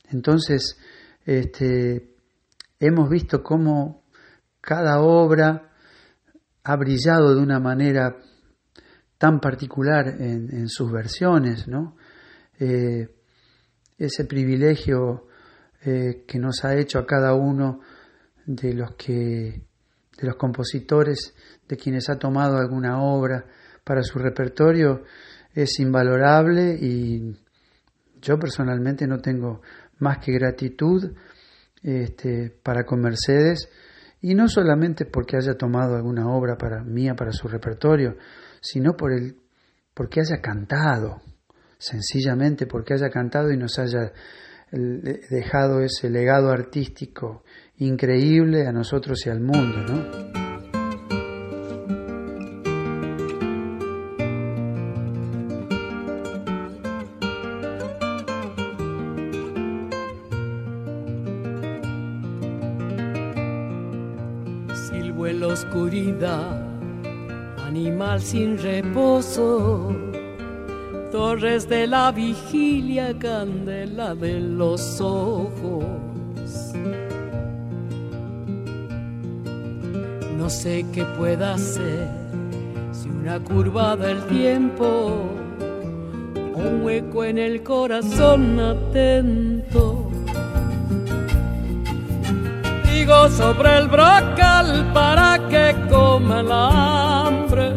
Entonces, 0.10 0.78
este, 1.26 2.16
hemos 2.80 3.10
visto 3.10 3.44
cómo 3.44 4.04
cada 4.60 5.02
obra 5.02 5.72
ha 6.64 6.76
brillado 6.76 7.36
de 7.36 7.42
una 7.42 7.60
manera 7.60 8.18
tan 9.18 9.40
particular 9.40 10.08
en, 10.08 10.68
sus 10.68 10.92
versiones, 10.92 11.68
¿no? 11.68 11.96
Eh, 12.60 13.08
ese 13.98 14.26
privilegio 14.26 15.28
eh, 15.84 16.24
que 16.28 16.40
nos 16.40 16.64
ha 16.66 16.76
hecho 16.76 17.00
a 17.00 17.06
cada 17.06 17.36
uno 17.36 17.82
de 18.46 18.74
los 18.74 18.96
que 18.96 19.62
de 20.18 20.28
los 20.28 20.36
compositores 20.36 21.34
de 21.68 21.78
quienes 21.78 22.10
ha 22.10 22.18
tomado 22.18 22.58
alguna 22.58 23.02
obra 23.02 23.46
para 23.84 24.04
su 24.04 24.20
repertorio 24.20 25.04
es 25.54 25.80
invalorable 25.80 26.78
y 26.80 27.36
yo 28.22 28.38
personalmente 28.38 29.08
no 29.08 29.20
tengo 29.20 29.62
más 30.00 30.20
que 30.20 30.32
gratitud 30.32 31.12
este, 31.84 32.50
para 32.64 32.86
con 32.86 33.02
Mercedes 33.02 33.70
y 34.22 34.36
no 34.36 34.48
solamente 34.48 35.06
porque 35.06 35.38
haya 35.38 35.56
tomado 35.56 35.96
alguna 35.96 36.30
obra 36.30 36.58
para 36.58 36.84
mía 36.84 37.16
para 37.16 37.32
su 37.32 37.48
repertorio, 37.48 38.18
sino 38.62 38.96
por 38.96 39.12
el 39.12 39.36
porque 39.94 40.22
haya 40.22 40.42
cantado, 40.42 41.22
sencillamente 41.78 42.66
porque 42.66 42.94
haya 42.94 43.10
cantado 43.10 43.52
y 43.52 43.58
nos 43.58 43.78
haya 43.78 44.14
dejado 44.72 45.82
ese 45.82 46.10
legado 46.10 46.50
artístico 46.50 47.44
increíble 47.78 48.68
a 48.68 48.72
nosotros 48.72 49.26
y 49.26 49.30
al 49.30 49.42
mundo, 49.42 49.82
¿no? 49.82 50.41
Sin 68.22 68.58
reposo, 68.58 69.96
torres 71.12 71.68
de 71.68 71.88
la 71.88 72.12
vigilia, 72.12 73.18
candela 73.18 74.16
de 74.16 74.40
los 74.40 75.02
ojos. 75.02 75.86
No 80.38 80.50
sé 80.50 80.86
qué 80.94 81.04
pueda 81.18 81.56
hacer 81.56 82.08
si 82.92 83.10
una 83.10 83.40
curva 83.40 83.96
del 83.96 84.24
tiempo, 84.28 85.30
un 86.56 86.84
hueco 86.84 87.24
en 87.24 87.38
el 87.38 87.64
corazón 87.64 88.60
atento 88.60 90.12
sobre 93.30 93.78
el 93.78 93.88
brocal 93.88 94.92
para 94.94 95.40
que 95.50 95.76
coma 95.90 96.40
el 96.40 96.52
hambre 96.52 97.71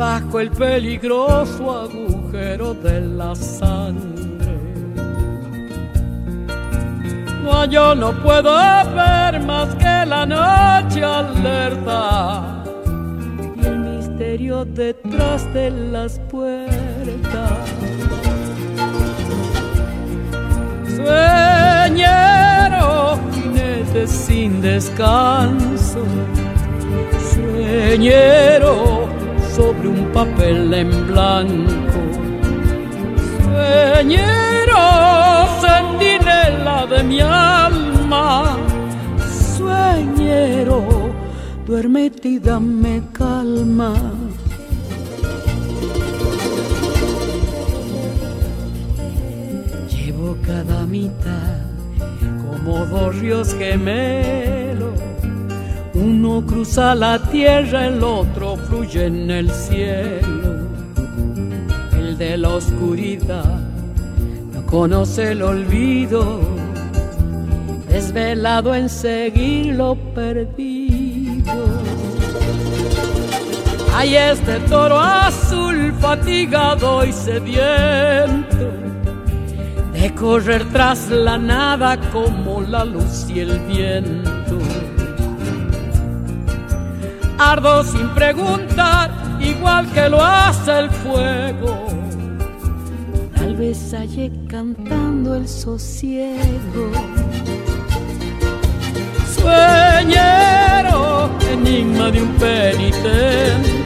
abajo 0.00 0.40
el 0.40 0.50
peligroso 0.50 1.82
agujero 1.82 2.72
de 2.72 3.02
la 3.02 3.34
sangre. 3.34 4.56
No, 7.42 7.66
yo 7.66 7.94
no 7.94 8.12
puedo 8.22 8.50
ver 8.94 9.40
más 9.40 9.74
que 9.74 10.06
la 10.06 10.24
noche 10.24 11.04
alerta 11.04 12.64
y 13.60 13.66
el 13.66 13.78
misterio 13.78 14.64
detrás 14.64 15.52
de 15.52 15.70
las 15.70 16.18
puertas. 16.30 17.58
Sueñero 20.96 22.40
sin 24.06 24.62
descanso, 24.62 26.02
sueñero 27.34 28.99
un 29.88 30.12
papel 30.12 30.72
en 30.74 30.90
blanco, 31.06 32.00
sueñero 33.42 34.82
sentinela 35.60 36.86
de 36.86 37.02
mi 37.02 37.20
alma, 37.20 38.56
sueñero 39.56 41.10
duérmete 41.66 42.28
y 42.28 42.38
dame 42.40 43.00
calma. 43.12 43.94
Llevo 49.88 50.36
cada 50.44 50.84
mitad 50.84 51.58
como 52.44 52.84
dos 52.86 53.16
ríos 53.20 53.54
gemelos. 53.54 54.98
Uno 56.02 56.42
cruza 56.46 56.94
la 56.94 57.18
tierra, 57.18 57.86
el 57.86 58.02
otro 58.02 58.56
fluye 58.56 59.04
en 59.04 59.30
el 59.30 59.50
cielo. 59.50 60.66
El 61.92 62.16
de 62.16 62.38
la 62.38 62.48
oscuridad 62.54 63.60
no 64.54 64.64
conoce 64.64 65.32
el 65.32 65.42
olvido, 65.42 66.40
desvelado 67.86 68.74
en 68.74 68.88
seguir 68.88 69.74
lo 69.74 69.94
perdido. 70.14 71.52
Hay 73.94 74.16
este 74.16 74.58
toro 74.70 74.98
azul 74.98 75.92
fatigado 76.00 77.04
y 77.04 77.12
sediento 77.12 78.70
de 79.92 80.14
correr 80.14 80.64
tras 80.72 81.10
la 81.10 81.36
nada 81.36 81.98
como 82.10 82.62
la 82.62 82.86
luz 82.86 83.26
y 83.28 83.40
el 83.40 83.58
viento. 83.60 84.39
Ardo 87.42 87.82
sin 87.84 88.08
preguntar, 88.10 89.10
igual 89.40 89.90
que 89.92 90.08
lo 90.10 90.22
hace 90.22 90.78
el 90.78 90.90
fuego. 90.90 91.86
Tal 93.34 93.56
vez 93.56 93.94
halle 93.94 94.30
cantando 94.46 95.34
el 95.34 95.48
sosiego. 95.48 96.90
Sueñero, 99.34 101.30
enigma 101.50 102.10
de 102.10 102.22
un 102.22 102.32
penitente. 102.34 103.84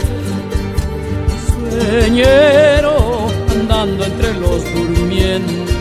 Sueñero, 1.46 3.28
andando 3.52 4.04
entre 4.04 4.34
los 4.34 4.64
durmientes 4.74 5.74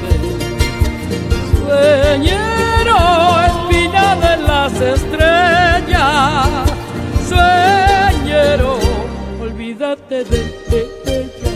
sueñero, 1.73 2.97
espina 3.47 4.15
de 4.15 4.37
las 4.43 4.73
estrellas, 4.73 6.47
sueñero, 7.33 8.77
olvídate 9.41 10.23
de 10.23 10.39
ella. 10.81 11.51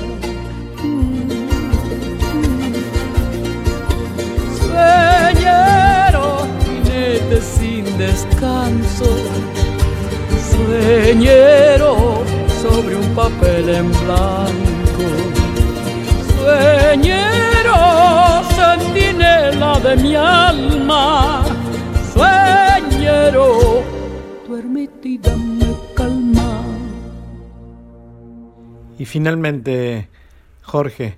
Sueñero, 4.61 6.25
jinete 6.63 7.41
sin 7.41 7.85
descanso, 7.97 9.09
sueñero 10.51 12.23
sobre 12.61 12.95
un 12.95 13.09
papel 13.15 13.69
en 13.69 13.91
blanco, 14.03 15.05
sueñero 16.37 17.77
sentinela 18.55 19.79
de 19.79 19.95
mi 19.97 20.15
alma, 20.15 21.43
sueñero, 22.13 23.83
duérmete 24.47 25.09
y 25.09 25.17
dame 25.17 25.46
Y 28.99 29.05
finalmente, 29.05 30.07
Jorge, 30.63 31.15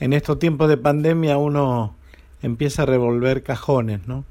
en 0.00 0.12
estos 0.12 0.38
tiempos 0.38 0.68
de 0.68 0.76
pandemia 0.76 1.38
uno 1.38 1.94
empieza 2.42 2.82
a 2.82 2.86
revolver 2.86 3.42
cajones, 3.42 4.06
¿no? 4.06 4.24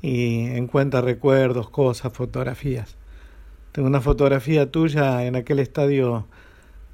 Y 0.00 0.46
encuentra 0.46 1.02
recuerdos, 1.02 1.68
cosas, 1.68 2.12
fotografías. 2.12 2.96
Tengo 3.72 3.86
una 3.86 4.00
fotografía 4.00 4.70
tuya 4.70 5.26
en 5.26 5.36
aquel 5.36 5.58
estadio 5.58 6.26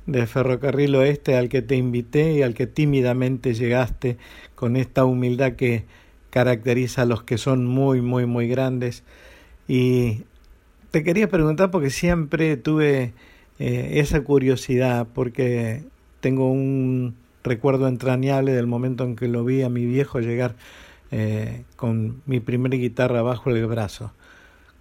de 0.07 0.27
Ferrocarril 0.27 0.95
Oeste 0.97 1.37
al 1.37 1.49
que 1.49 1.63
te 1.63 1.77
invité 1.77 2.33
y 2.35 2.43
al 2.43 2.55
que 2.55 2.67
tímidamente 2.67 3.55
llegaste 3.55 4.19
con 4.55 4.77
esta 4.77 5.05
humildad 5.05 5.53
que 5.53 5.85
caracteriza 6.31 7.03
a 7.03 7.07
los 7.07 7.23
que 7.23 7.39
son 7.39 7.65
muy, 7.65 8.01
muy, 8.01 8.27
muy 8.27 8.49
grandes. 8.49 9.05
Y 9.69 10.25
te 10.91 11.05
quería 11.05 11.29
preguntar 11.29 11.71
porque 11.71 11.91
siempre 11.91 12.57
tuve 12.57 13.15
eh, 13.59 14.01
esa 14.01 14.23
curiosidad, 14.23 15.07
porque 15.15 15.85
tengo 16.21 16.51
un 16.51 17.17
recuerdo 17.43 17.89
entrañable 17.89 18.53
del 18.53 18.67
momento 18.67 19.05
en 19.05 19.17
que 19.17 19.29
lo 19.29 19.45
vi 19.45 19.63
a 19.63 19.69
mi 19.69 19.87
viejo 19.87 20.21
llegar 20.21 20.57
eh, 21.11 21.65
con 21.77 22.23
mi 22.27 22.41
primera 22.41 22.77
guitarra 22.77 23.23
bajo 23.23 23.51
el 23.51 23.65
brazo. 23.67 24.13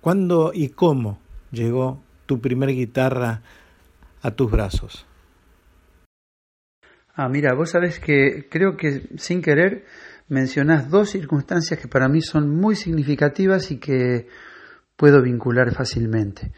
¿Cuándo 0.01 0.51
y 0.53 0.69
cómo 0.69 1.19
llegó 1.51 2.01
tu 2.25 2.41
primera 2.41 2.71
guitarra 2.71 3.41
a 4.21 4.31
tus 4.31 4.51
brazos? 4.51 5.05
Ah, 7.13 7.29
mira, 7.29 7.53
vos 7.53 7.69
sabés 7.69 7.99
que 7.99 8.47
creo 8.49 8.75
que 8.75 9.03
sin 9.17 9.41
querer 9.41 9.85
mencionás 10.27 10.89
dos 10.89 11.11
circunstancias 11.11 11.79
que 11.79 11.87
para 11.87 12.09
mí 12.09 12.21
son 12.21 12.49
muy 12.49 12.75
significativas 12.75 13.71
y 13.71 13.77
que 13.77 14.27
puedo 14.97 15.21
vincular 15.21 15.73
fácilmente. 15.73 16.51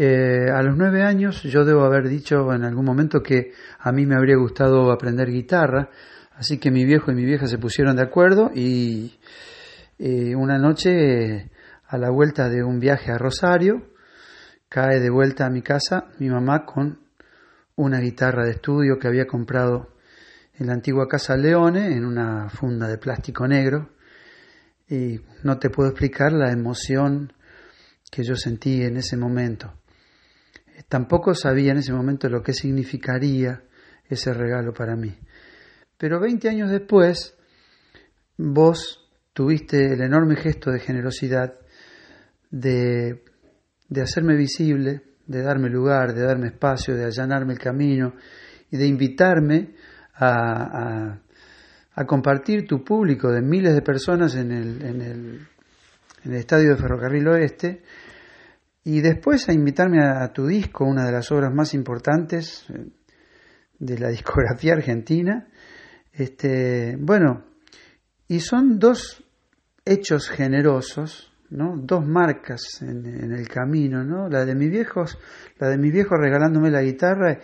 Eh, 0.00 0.48
a 0.54 0.62
los 0.62 0.76
nueve 0.76 1.02
años 1.02 1.42
yo 1.42 1.64
debo 1.64 1.82
haber 1.82 2.08
dicho 2.08 2.52
en 2.52 2.62
algún 2.62 2.84
momento 2.84 3.20
que 3.20 3.50
a 3.80 3.90
mí 3.90 4.06
me 4.06 4.14
habría 4.14 4.36
gustado 4.36 4.92
aprender 4.92 5.28
guitarra, 5.28 5.90
así 6.36 6.58
que 6.58 6.70
mi 6.70 6.84
viejo 6.84 7.10
y 7.10 7.16
mi 7.16 7.24
vieja 7.24 7.48
se 7.48 7.58
pusieron 7.58 7.96
de 7.96 8.02
acuerdo 8.02 8.52
y 8.54 9.18
eh, 9.98 10.36
una 10.36 10.56
noche 10.56 11.50
a 11.88 11.98
la 11.98 12.10
vuelta 12.10 12.48
de 12.48 12.62
un 12.62 12.78
viaje 12.78 13.10
a 13.10 13.18
Rosario 13.18 13.88
cae 14.68 15.00
de 15.00 15.10
vuelta 15.10 15.46
a 15.46 15.50
mi 15.50 15.62
casa 15.62 16.04
mi 16.20 16.28
mamá 16.28 16.64
con 16.64 17.00
una 17.74 17.98
guitarra 17.98 18.44
de 18.44 18.52
estudio 18.52 19.00
que 19.00 19.08
había 19.08 19.26
comprado 19.26 19.96
en 20.60 20.68
la 20.68 20.74
antigua 20.74 21.08
Casa 21.08 21.36
Leone 21.36 21.96
en 21.96 22.04
una 22.04 22.48
funda 22.50 22.86
de 22.86 22.98
plástico 22.98 23.48
negro 23.48 23.88
y 24.88 25.20
no 25.42 25.58
te 25.58 25.70
puedo 25.70 25.88
explicar 25.88 26.32
la 26.32 26.52
emoción 26.52 27.32
que 28.12 28.22
yo 28.22 28.36
sentí 28.36 28.84
en 28.84 28.96
ese 28.96 29.16
momento. 29.16 29.77
Tampoco 30.88 31.34
sabía 31.34 31.72
en 31.72 31.78
ese 31.78 31.92
momento 31.92 32.28
lo 32.28 32.42
que 32.42 32.52
significaría 32.52 33.62
ese 34.08 34.32
regalo 34.32 34.72
para 34.72 34.96
mí. 34.96 35.14
Pero 35.98 36.20
20 36.20 36.48
años 36.48 36.70
después, 36.70 37.36
vos 38.38 39.06
tuviste 39.32 39.92
el 39.92 40.00
enorme 40.00 40.36
gesto 40.36 40.70
de 40.70 40.80
generosidad 40.80 41.54
de, 42.50 43.22
de 43.88 44.00
hacerme 44.00 44.36
visible, 44.36 45.02
de 45.26 45.42
darme 45.42 45.68
lugar, 45.68 46.14
de 46.14 46.22
darme 46.22 46.48
espacio, 46.48 46.96
de 46.96 47.04
allanarme 47.04 47.52
el 47.52 47.58
camino 47.58 48.14
y 48.70 48.76
de 48.76 48.86
invitarme 48.86 49.74
a, 50.14 51.20
a, 51.94 52.04
compartir 52.06 52.66
tu 52.66 52.82
público 52.82 53.30
de 53.30 53.42
miles 53.42 53.74
de 53.74 53.82
personas 53.82 54.34
en 54.36 54.52
el, 54.52 54.82
en 54.82 55.00
el, 55.00 55.48
en 56.24 56.32
el 56.32 56.38
estadio 56.38 56.70
de 56.70 56.76
Ferrocarril 56.76 57.28
Oeste 57.28 57.82
y 58.90 59.02
después 59.02 59.46
a 59.50 59.52
invitarme 59.52 60.02
a, 60.02 60.32
tu 60.32 60.46
disco, 60.46 60.86
una 60.86 61.04
de 61.04 61.12
las 61.12 61.30
obras 61.30 61.52
más 61.52 61.74
importantes 61.74 62.64
eh, 62.70 62.86
de 63.78 63.98
la 63.98 64.08
discografía 64.18 64.72
argentina. 64.72 65.46
Este, 66.10 66.96
bueno, 66.98 67.44
y 68.28 68.40
son 68.40 68.78
dos 68.78 69.22
hechos 69.84 70.30
generosos 70.30 71.30
¿no? 71.50 71.74
dos 71.76 72.06
marcas 72.06 72.80
en, 72.80 73.04
el 73.30 73.46
camino, 73.46 74.02
¿no? 74.04 74.26
la 74.26 74.46
de 74.46 74.54
mis 74.54 74.70
viejos, 74.70 75.18
la 75.58 75.68
de 75.68 75.76
mis 75.76 75.92
viejos 75.92 76.18
regalándome 76.18 76.70
la 76.70 76.80
guitarra 76.80 77.40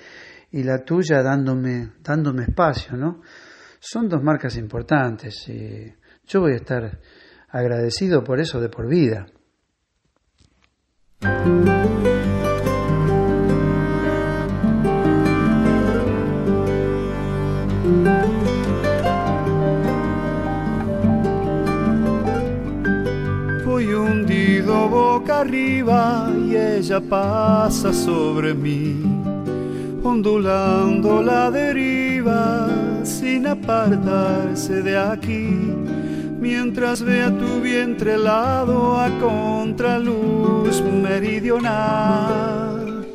y 0.50 0.62
la 0.62 0.82
tuya 0.82 1.22
dándome, 1.22 1.92
dándome 2.02 2.44
espacio, 2.44 2.96
¿no? 2.96 3.20
Son 3.80 4.08
dos 4.08 4.22
marcas 4.22 4.56
importantes 4.56 5.46
y 5.50 5.92
yo 6.26 6.40
voy 6.40 6.52
a 6.52 6.56
estar 6.56 7.00
agradecido 7.50 8.24
por 8.24 8.40
eso 8.40 8.62
de 8.62 8.70
por 8.70 8.88
vida. 8.88 9.26
Boca 24.94 25.40
arriba 25.40 26.30
y 26.46 26.56
ella 26.56 27.00
pasa 27.00 27.92
sobre 27.92 28.54
mí, 28.54 29.02
ondulando 30.02 31.22
la 31.22 31.50
deriva 31.50 32.68
sin 33.02 33.46
apartarse 33.46 34.82
de 34.82 34.98
aquí, 34.98 35.72
mientras 36.44 37.02
vea 37.02 37.30
tu 37.30 37.60
vientre 37.62 38.14
helado 38.14 39.00
a 39.00 39.08
contraluz 39.18 40.82
meridional. 40.82 43.06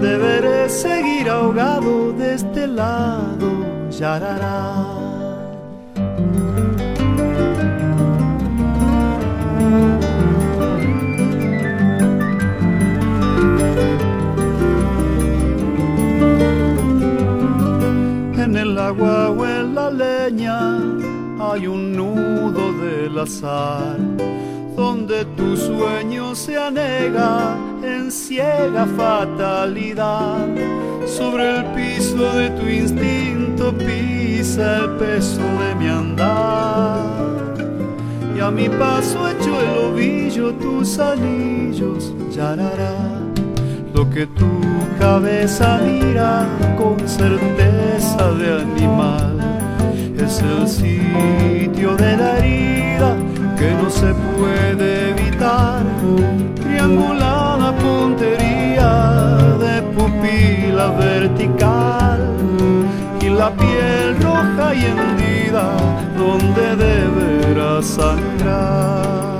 Deberé 0.00 0.68
seguir 0.68 1.28
ahogado 1.28 2.12
de 2.12 2.34
este 2.34 2.68
lado, 2.68 3.90
yarará. 3.90 4.94
En 18.44 18.56
el 18.56 18.78
agua 18.78 19.30
o 19.30 19.44
en 19.44 19.74
la 19.74 19.90
leña 19.90 20.97
hay 21.52 21.66
un 21.66 21.92
nudo 21.92 22.72
del 22.74 23.18
azar, 23.18 23.96
donde 24.76 25.24
tu 25.36 25.56
sueño 25.56 26.34
se 26.34 26.56
anega 26.56 27.56
en 27.82 28.10
ciega 28.10 28.86
fatalidad. 28.96 30.46
Sobre 31.06 31.58
el 31.58 31.64
piso 31.66 32.32
de 32.32 32.50
tu 32.50 32.66
instinto 32.66 33.72
pisa 33.72 34.84
el 34.84 34.90
peso 34.96 35.40
de 35.40 35.74
mi 35.76 35.88
andar. 35.88 37.04
Y 38.36 38.40
a 38.40 38.50
mi 38.50 38.68
paso 38.68 39.28
echo 39.28 39.60
el 39.60 39.92
ovillo 39.92 40.52
tus 40.54 40.98
anillos, 40.98 42.12
yarará 42.30 42.94
lo 43.94 44.08
que 44.10 44.26
tu 44.26 44.46
cabeza 44.98 45.80
mira 45.84 46.46
con 46.76 46.96
certeza 47.08 48.32
de 48.34 48.60
animal 48.62 49.37
es 50.28 50.42
el 50.42 50.68
sitio 50.68 51.96
de 51.96 52.16
la 52.16 52.38
herida 52.38 53.16
que 53.58 53.70
no 53.80 53.88
se 53.88 54.12
puede 54.36 55.10
evitar, 55.10 55.82
triangulada 56.62 57.74
puntería 57.76 58.92
de 59.64 59.82
pupila 59.94 60.88
vertical 60.98 62.20
y 63.22 63.30
la 63.30 63.50
piel 63.56 64.20
roja 64.20 64.74
y 64.74 64.84
hendida 64.92 65.66
donde 66.18 66.76
deberá 66.76 67.82
sangrar. 67.82 69.37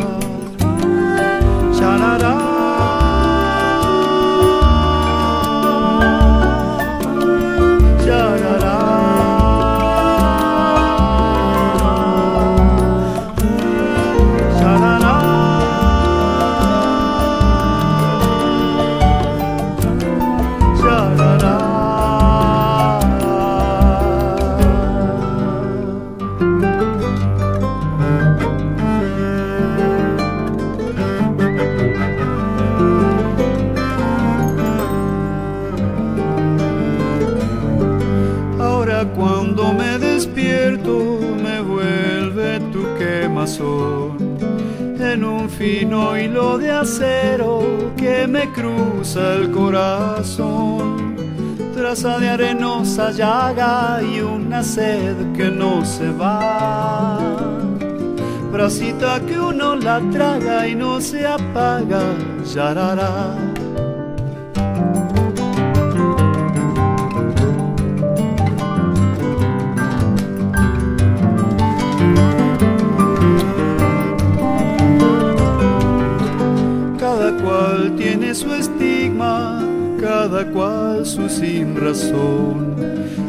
Fino 45.98 46.16
hilo 46.16 46.58
de 46.58 46.70
acero 46.70 47.92
que 47.96 48.26
me 48.26 48.52
cruza 48.52 49.34
el 49.34 49.50
corazón. 49.50 51.16
Traza 51.74 52.18
de 52.18 52.28
arenosa 52.28 53.10
llaga 53.10 54.00
y 54.02 54.20
una 54.20 54.62
sed 54.62 55.16
que 55.36 55.50
no 55.50 55.84
se 55.84 56.10
va. 56.10 57.18
Bracita 58.52 59.20
que 59.26 59.38
uno 59.38 59.76
la 59.76 60.00
traga 60.10 60.66
y 60.66 60.74
no 60.74 61.00
se 61.00 61.26
apaga, 61.26 62.02
yarará. 62.44 63.57
Su 78.38 78.54
estigma, 78.54 79.60
cada 80.00 80.44
cual 80.52 81.04
su 81.04 81.28
sin 81.28 81.74
razón. 81.74 82.76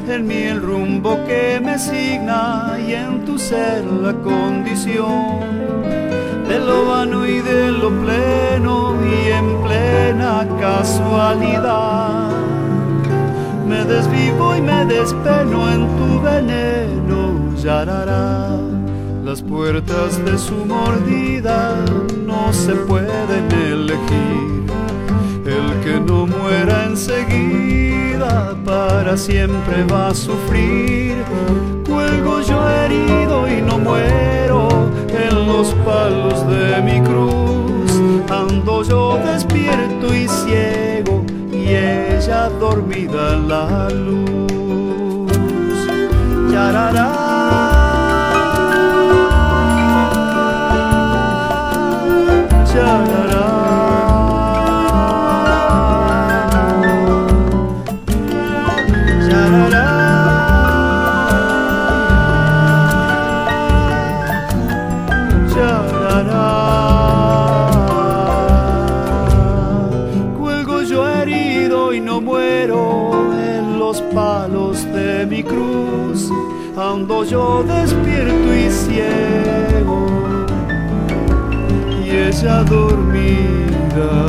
En 0.08 0.28
mí 0.28 0.44
el 0.44 0.62
rumbo 0.62 1.18
que 1.26 1.60
me 1.60 1.80
signa 1.80 2.78
y 2.88 2.94
en 2.94 3.26
tu 3.26 3.40
ser 3.40 3.84
la 3.86 4.14
condición 4.14 5.40
de 6.48 6.60
lo 6.60 6.86
vano 6.90 7.26
y 7.26 7.40
de 7.40 7.72
lo 7.72 7.90
pleno 7.90 8.96
y 9.04 9.32
en 9.32 9.48
plena 9.64 10.48
casualidad. 10.60 12.30
Me 13.68 13.84
desvivo 13.86 14.56
y 14.56 14.62
me 14.62 14.86
despeno 14.86 15.72
en 15.72 15.88
tu 15.98 16.22
veneno, 16.22 17.56
yarará. 17.58 18.58
Las 19.26 19.42
puertas 19.42 20.24
de 20.24 20.38
su 20.38 20.66
mordida 20.66 21.84
no 22.28 22.54
se 22.54 22.74
pueden 22.76 23.52
elegir. 23.52 24.59
No 26.10 26.26
muera 26.26 26.86
enseguida 26.86 28.56
para 28.66 29.16
siempre 29.16 29.84
va 29.84 30.08
a 30.08 30.16
sufrir. 30.16 31.16
Cuelgo 31.88 32.42
yo 32.42 32.68
herido 32.68 33.48
y 33.48 33.62
no 33.62 33.78
muero 33.78 34.90
en 35.08 35.48
los 35.48 35.68
palos 35.86 36.48
de 36.48 36.82
mi 36.82 37.00
cruz. 37.02 37.92
Ando 38.28 38.82
yo 38.82 39.20
despierto 39.24 40.12
y 40.12 40.28
ciego 40.28 41.24
y 41.54 41.76
ella 41.76 42.50
dormida 42.60 43.34
en 43.36 43.48
la 43.48 43.90
luz. 43.92 45.32
Yarará. 46.52 47.09
Ciego 79.00 80.08
y 82.04 82.10
ella 82.10 82.64
dormida 82.64 84.29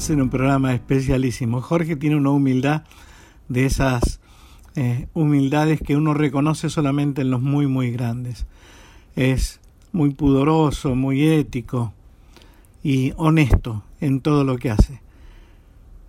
ser 0.00 0.20
un 0.20 0.30
programa 0.30 0.74
especialísimo. 0.74 1.60
Jorge 1.60 1.96
tiene 1.96 2.16
una 2.16 2.30
humildad 2.30 2.84
de 3.48 3.66
esas 3.66 4.20
eh, 4.76 5.08
humildades 5.14 5.80
que 5.80 5.96
uno 5.96 6.14
reconoce 6.14 6.70
solamente 6.70 7.22
en 7.22 7.30
los 7.30 7.40
muy, 7.40 7.66
muy 7.66 7.90
grandes. 7.90 8.46
Es 9.16 9.60
muy 9.92 10.14
pudoroso, 10.14 10.94
muy 10.94 11.24
ético 11.24 11.92
y 12.82 13.12
honesto 13.16 13.82
en 14.00 14.20
todo 14.20 14.44
lo 14.44 14.56
que 14.56 14.70
hace. 14.70 15.00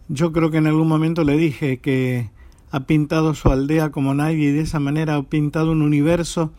Yo 0.08 0.32
creo 0.32 0.52
que 0.52 0.58
en 0.58 0.68
algún 0.68 0.88
momento 0.88 1.24
le 1.24 1.38
dije 1.38 1.80
que 1.80 2.30
ha 2.72 2.82
pintado 2.82 3.34
su 3.34 3.50
aldea 3.50 3.92
como 3.92 4.14
nadie 4.14 4.50
y 4.50 4.52
de 4.52 4.62
esa 4.62 4.80
manera 4.80 5.16
ha 5.16 5.24
pintado 5.24 5.72
un 5.72 5.82
universo 5.82 6.54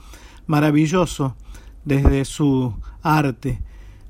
maravilloso 0.47 1.37
desde 1.85 2.24
su 2.24 2.74
arte, 3.03 3.61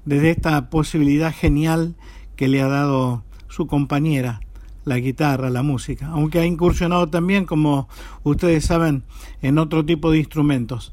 desde 0.05 0.31
esta 0.31 0.70
posibilidad 0.70 1.33
genial 1.33 1.95
que 2.43 2.49
le 2.49 2.61
ha 2.61 2.66
dado 2.66 3.22
su 3.47 3.68
compañera, 3.68 4.40
la 4.84 4.99
guitarra, 4.99 5.49
la 5.49 5.62
música, 5.62 6.09
aunque 6.09 6.40
ha 6.40 6.45
incursionado 6.45 7.09
también, 7.09 7.47
como 7.47 7.88
ustedes 8.24 8.64
saben, 8.64 9.05
en 9.43 9.59
otro 9.59 9.86
tipo 9.86 10.11
de 10.11 10.18
instrumentos. 10.18 10.93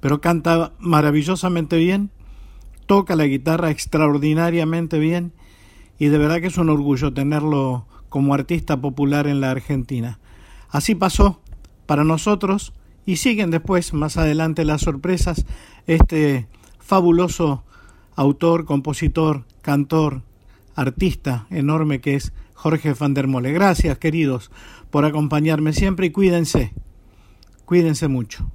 Pero 0.00 0.20
canta 0.20 0.72
maravillosamente 0.80 1.76
bien, 1.76 2.10
toca 2.86 3.14
la 3.14 3.26
guitarra 3.26 3.70
extraordinariamente 3.70 4.98
bien 4.98 5.32
y 5.96 6.06
de 6.06 6.18
verdad 6.18 6.40
que 6.40 6.48
es 6.48 6.58
un 6.58 6.70
orgullo 6.70 7.14
tenerlo 7.14 7.86
como 8.08 8.34
artista 8.34 8.80
popular 8.80 9.28
en 9.28 9.40
la 9.40 9.52
Argentina. 9.52 10.18
Así 10.70 10.96
pasó 10.96 11.40
para 11.86 12.02
nosotros 12.02 12.72
y 13.06 13.18
siguen 13.18 13.52
después, 13.52 13.94
más 13.94 14.16
adelante, 14.16 14.64
las 14.64 14.80
sorpresas, 14.80 15.46
este 15.86 16.48
fabuloso 16.80 17.62
autor, 18.16 18.64
compositor, 18.64 19.44
cantor, 19.62 20.22
artista 20.80 21.46
enorme 21.50 22.00
que 22.00 22.14
es 22.16 22.32
Jorge 22.54 22.94
van 22.94 23.14
der 23.14 23.26
Mole. 23.26 23.52
Gracias, 23.52 23.98
queridos, 23.98 24.50
por 24.90 25.04
acompañarme 25.04 25.72
siempre 25.72 26.06
y 26.06 26.10
cuídense, 26.10 26.72
cuídense 27.64 28.08
mucho. 28.08 28.50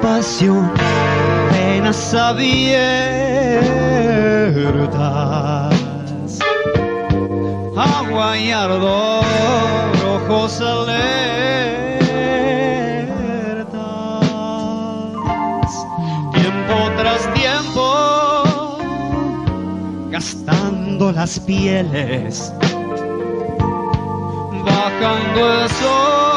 Pasión, 0.00 0.70
penas 1.50 2.14
abiertas, 2.14 2.78
agua 7.76 8.38
y 8.38 8.52
ardor, 8.52 9.24
ojos 10.06 10.60
alertas, 10.60 10.94
tiempo 16.32 16.74
tras 16.96 17.34
tiempo, 17.34 18.76
gastando 20.10 21.10
las 21.10 21.40
pieles, 21.40 22.52
bajando 24.64 25.62
el 25.62 25.70
sol 25.70 26.33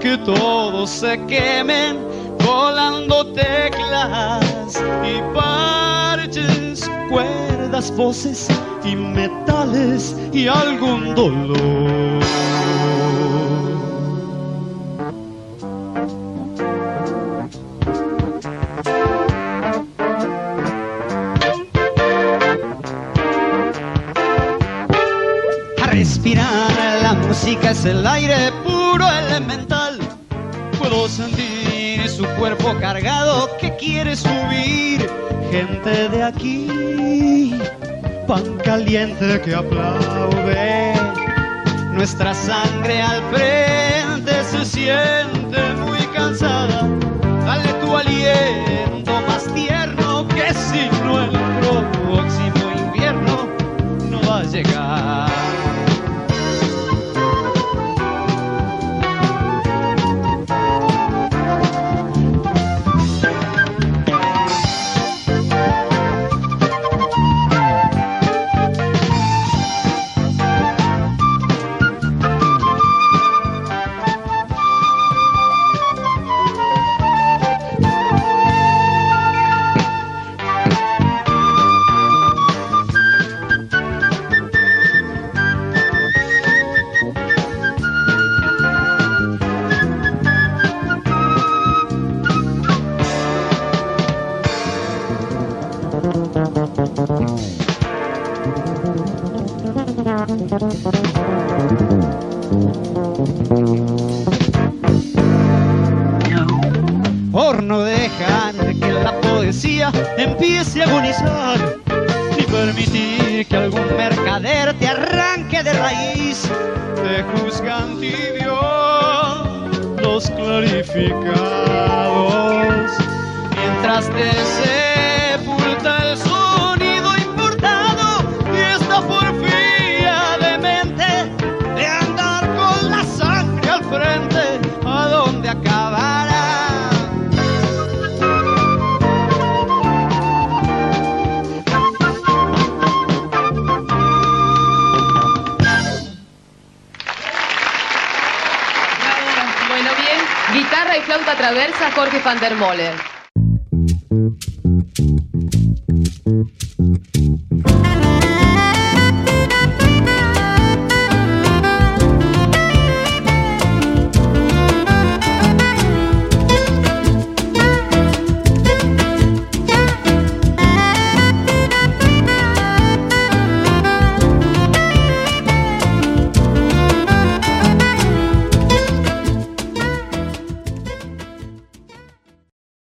que 0.00 0.16
todos 0.18 0.90
se 0.90 1.18
quemen, 1.26 1.98
volando 2.44 3.26
teclas 3.32 4.82
y 5.04 5.20
parches, 5.34 6.90
cuerdas, 7.10 7.94
voces 7.96 8.48
y 8.84 8.96
metales 8.96 10.16
y 10.32 10.48
algún 10.48 11.14
dolor. 11.14 12.22
Respirar, 25.90 27.02
la 27.02 27.14
música 27.14 27.70
es 27.70 27.84
el 27.84 28.06
aire. 28.06 28.53
Puedo 31.16 31.28
sentir 31.28 32.08
su 32.08 32.24
cuerpo 32.38 32.74
cargado 32.80 33.56
que 33.58 33.74
quiere 33.76 34.16
subir. 34.16 35.08
Gente 35.50 36.08
de 36.08 36.22
aquí, 36.22 37.54
pan 38.26 38.56
caliente 38.64 39.40
que 39.42 39.54
aplaude. 39.54 40.94
Nuestra 41.92 42.34
sangre 42.34 43.00
al 43.00 43.22
frente 43.32 44.44
se 44.44 44.64
siente 44.64 45.60
muy 45.86 46.04
cansada. 46.14 46.88
Dale 47.46 47.72
tu 47.74 47.96
aliento 47.96 48.73